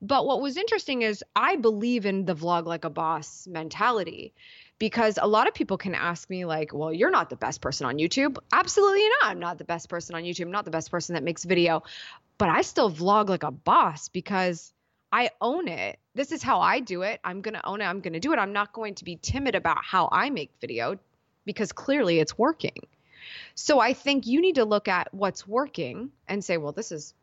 [0.00, 4.34] But what was interesting is I believe in the vlog like a boss mentality
[4.82, 7.86] because a lot of people can ask me like well you're not the best person
[7.86, 8.36] on youtube.
[8.52, 9.30] Absolutely not.
[9.30, 10.46] I'm not the best person on youtube.
[10.46, 11.84] I'm not the best person that makes video.
[12.36, 14.72] But i still vlog like a boss because
[15.12, 16.00] i own it.
[16.16, 17.20] This is how i do it.
[17.22, 17.84] I'm going to own it.
[17.84, 18.40] I'm going to do it.
[18.40, 20.98] I'm not going to be timid about how i make video
[21.44, 22.88] because clearly it's working.
[23.54, 27.14] So i think you need to look at what's working and say well this is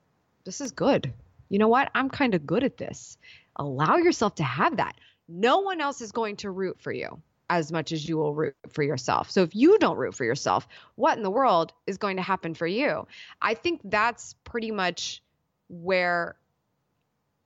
[0.45, 1.11] this is good.
[1.49, 1.91] You know what?
[1.93, 3.17] I'm kind of good at this.
[3.57, 4.95] Allow yourself to have that.
[5.27, 8.55] No one else is going to root for you as much as you will root
[8.69, 9.31] for yourself.
[9.31, 12.53] So if you don't root for yourself, what in the world is going to happen
[12.53, 13.07] for you?
[13.41, 15.21] I think that's pretty much
[15.69, 16.35] where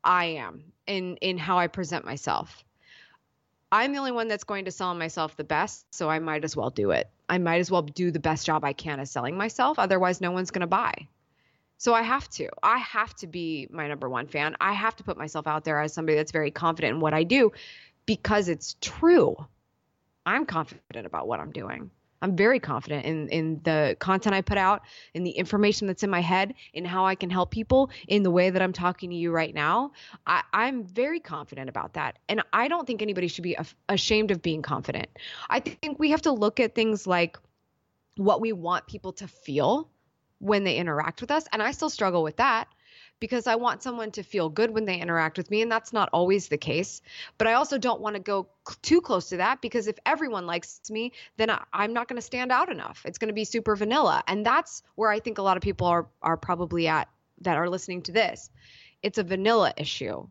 [0.04, 2.64] I am in in how I present myself.
[3.72, 6.56] I'm the only one that's going to sell myself the best, so I might as
[6.56, 7.10] well do it.
[7.28, 10.32] I might as well do the best job I can at selling myself, otherwise no
[10.32, 10.94] one's going to buy.
[11.78, 12.50] So I have to.
[12.62, 14.56] I have to be my number one fan.
[14.62, 17.24] I have to put myself out there as somebody that's very confident in what I
[17.24, 17.52] do
[18.06, 19.36] because it's true.
[20.26, 21.92] I'm confident about what I'm doing.
[22.24, 26.10] I'm very confident in in the content I put out, in the information that's in
[26.10, 29.16] my head, in how I can help people, in the way that I'm talking to
[29.16, 29.92] you right now.
[30.26, 33.58] I, I'm very confident about that, and I don't think anybody should be
[33.90, 35.10] ashamed of being confident.
[35.50, 37.38] I think we have to look at things like
[38.16, 39.90] what we want people to feel
[40.40, 42.70] when they interact with us, and I still struggle with that
[43.24, 45.62] because I want someone to feel good when they interact with me.
[45.62, 47.02] And that's not always the case.
[47.38, 48.50] But I also don't want to go
[48.82, 52.22] too close to that because if everyone likes me, then I, am not going to
[52.22, 53.02] stand out enough.
[53.06, 54.26] It's going to be super vanilla.
[54.28, 57.08] And that's where I think a lot of people are, are probably at
[57.40, 58.50] that are listening to this.
[59.02, 60.28] It's a vanilla issue.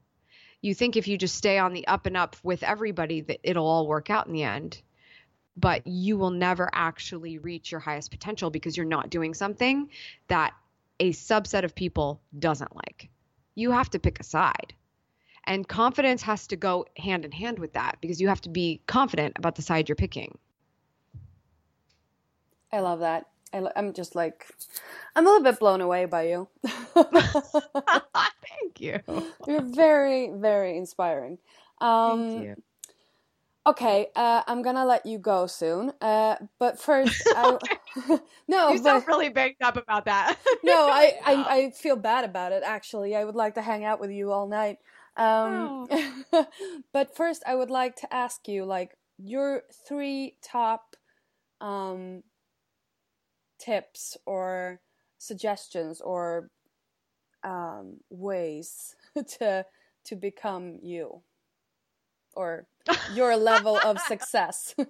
[0.61, 3.67] You think if you just stay on the up and up with everybody, that it'll
[3.67, 4.83] all work out in the end
[5.55, 9.91] but you will never actually reach your highest potential because you're not doing something
[10.29, 10.55] that
[11.03, 13.11] a subset of people doesn't like.
[13.57, 14.73] You have to pick a side.
[15.45, 18.81] And confidence has to go hand in hand with that because you have to be
[18.87, 20.39] confident about the side you're picking.
[22.73, 23.27] I love that.
[23.53, 24.47] I, am just like,
[25.17, 26.49] I'm a little bit blown away by you.
[26.95, 29.01] Thank you.
[29.49, 31.39] You're very, very inspiring.
[31.81, 32.63] Um, Thank you.
[33.65, 35.93] Okay, uh, I'm gonna let you go soon.
[36.01, 37.59] Uh, but first, I,
[38.49, 40.37] no, you sound really banged up about that.
[40.65, 42.65] no, I, I, I feel bad about it.
[42.65, 44.79] Actually, I would like to hang out with you all night.
[45.17, 46.47] Um, oh.
[46.93, 50.97] but first, I would like to ask you, like, your three top
[51.61, 52.25] um,
[53.61, 54.81] tips or
[55.19, 56.51] suggestions or
[57.45, 58.97] um, ways
[59.39, 59.65] to
[60.05, 61.23] to become you
[62.35, 62.67] or
[63.15, 64.75] your level of success?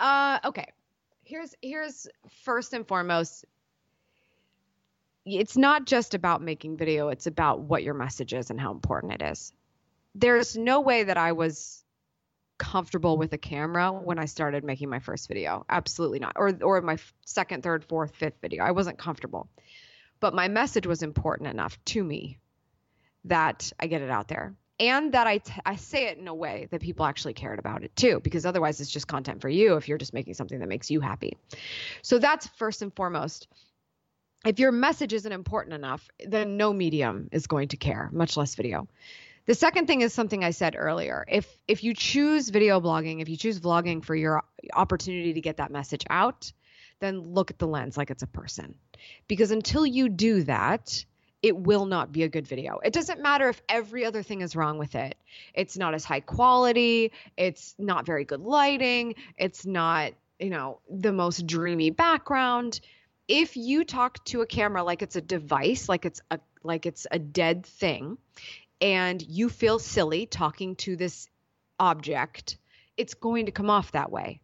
[0.00, 0.66] uh, okay.
[1.24, 2.06] Here's here's
[2.44, 3.44] first and foremost
[5.26, 9.14] it's not just about making video, it's about what your message is and how important
[9.14, 9.52] it is.
[10.14, 11.82] There's no way that I was
[12.58, 15.66] comfortable with a camera when I started making my first video.
[15.68, 16.34] Absolutely not.
[16.36, 18.62] Or or my second, third, fourth, fifth video.
[18.62, 19.48] I wasn't comfortable.
[20.20, 22.38] But my message was important enough to me
[23.24, 26.34] that I get it out there and that I, t- I say it in a
[26.34, 29.76] way that people actually cared about it too, because otherwise it's just content for you
[29.76, 31.36] if you're just making something that makes you happy.
[32.02, 33.48] So that's first and foremost.
[34.44, 38.54] If your message isn't important enough, then no medium is going to care, much less
[38.54, 38.86] video.
[39.46, 41.24] The second thing is something I said earlier.
[41.28, 45.58] If if you choose video blogging, if you choose vlogging for your opportunity to get
[45.58, 46.52] that message out,
[47.00, 48.74] then look at the lens like it's a person.
[49.28, 51.04] Because until you do that,
[51.42, 52.78] it will not be a good video.
[52.82, 55.16] It doesn't matter if every other thing is wrong with it.
[55.54, 61.12] It's not as high quality, it's not very good lighting, it's not, you know, the
[61.12, 62.80] most dreamy background.
[63.28, 67.06] If you talk to a camera like it's a device, like it's a like it's
[67.10, 68.18] a dead thing,
[68.80, 71.28] and you feel silly talking to this
[71.78, 72.58] object,
[72.96, 74.40] it's going to come off that way.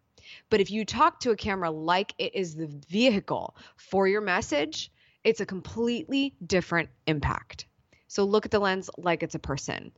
[0.50, 4.91] But if you talk to a camera like it is the vehicle for your message,
[5.24, 7.66] it's a completely different impact.
[8.08, 9.92] So look at the lens like it's a person.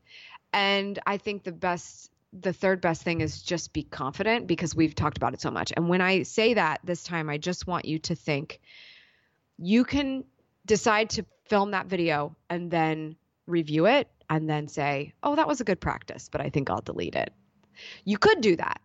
[0.52, 2.10] And I think the best
[2.40, 5.72] the third best thing is just be confident because we've talked about it so much.
[5.76, 8.60] And when I say that this time, I just want you to think
[9.56, 10.24] you can
[10.66, 13.14] decide to film that video and then
[13.46, 16.80] review it and then say, oh, that was a good practice, but I think I'll
[16.80, 17.32] delete it.
[18.04, 18.80] You could do that,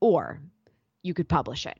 [0.00, 0.40] or
[1.02, 1.78] you could publish it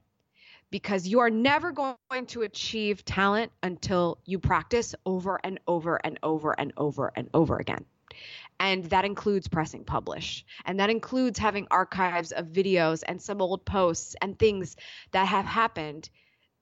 [0.70, 6.18] because you are never going to achieve talent until you practice over and over and
[6.22, 7.84] over and over and over again.
[8.60, 10.44] And that includes pressing publish.
[10.64, 14.76] And that includes having archives of videos and some old posts and things
[15.12, 16.10] that have happened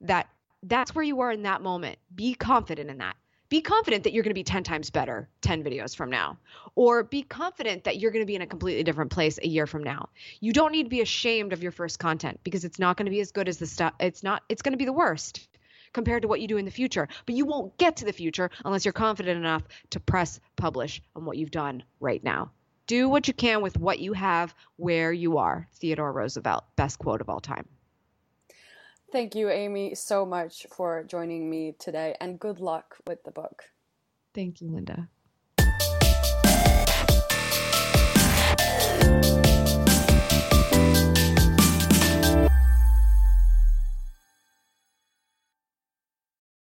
[0.03, 0.29] that
[0.63, 1.99] that's where you are in that moment.
[2.15, 3.17] Be confident in that
[3.49, 6.39] be confident that you're going to be 10 times better 10 videos from now.
[6.75, 9.67] Or be confident that you're going to be in a completely different place a year
[9.67, 10.09] from now.
[10.41, 13.11] You don't need to be ashamed of your first content because it's not going to
[13.11, 15.49] be as good as the stuff it's not it's going to be the worst
[15.93, 17.09] compared to what you do in the future.
[17.25, 21.25] But you won't get to the future unless you're confident enough to press publish on
[21.25, 22.51] what you've done right now.
[22.87, 27.21] Do what you can with what you have where you are theodore roosevelt best quote
[27.21, 27.67] of all time
[29.17, 33.65] Thank you, Amy, so much for joining me today, and good luck with the book.
[34.35, 35.09] Thank you, Linda.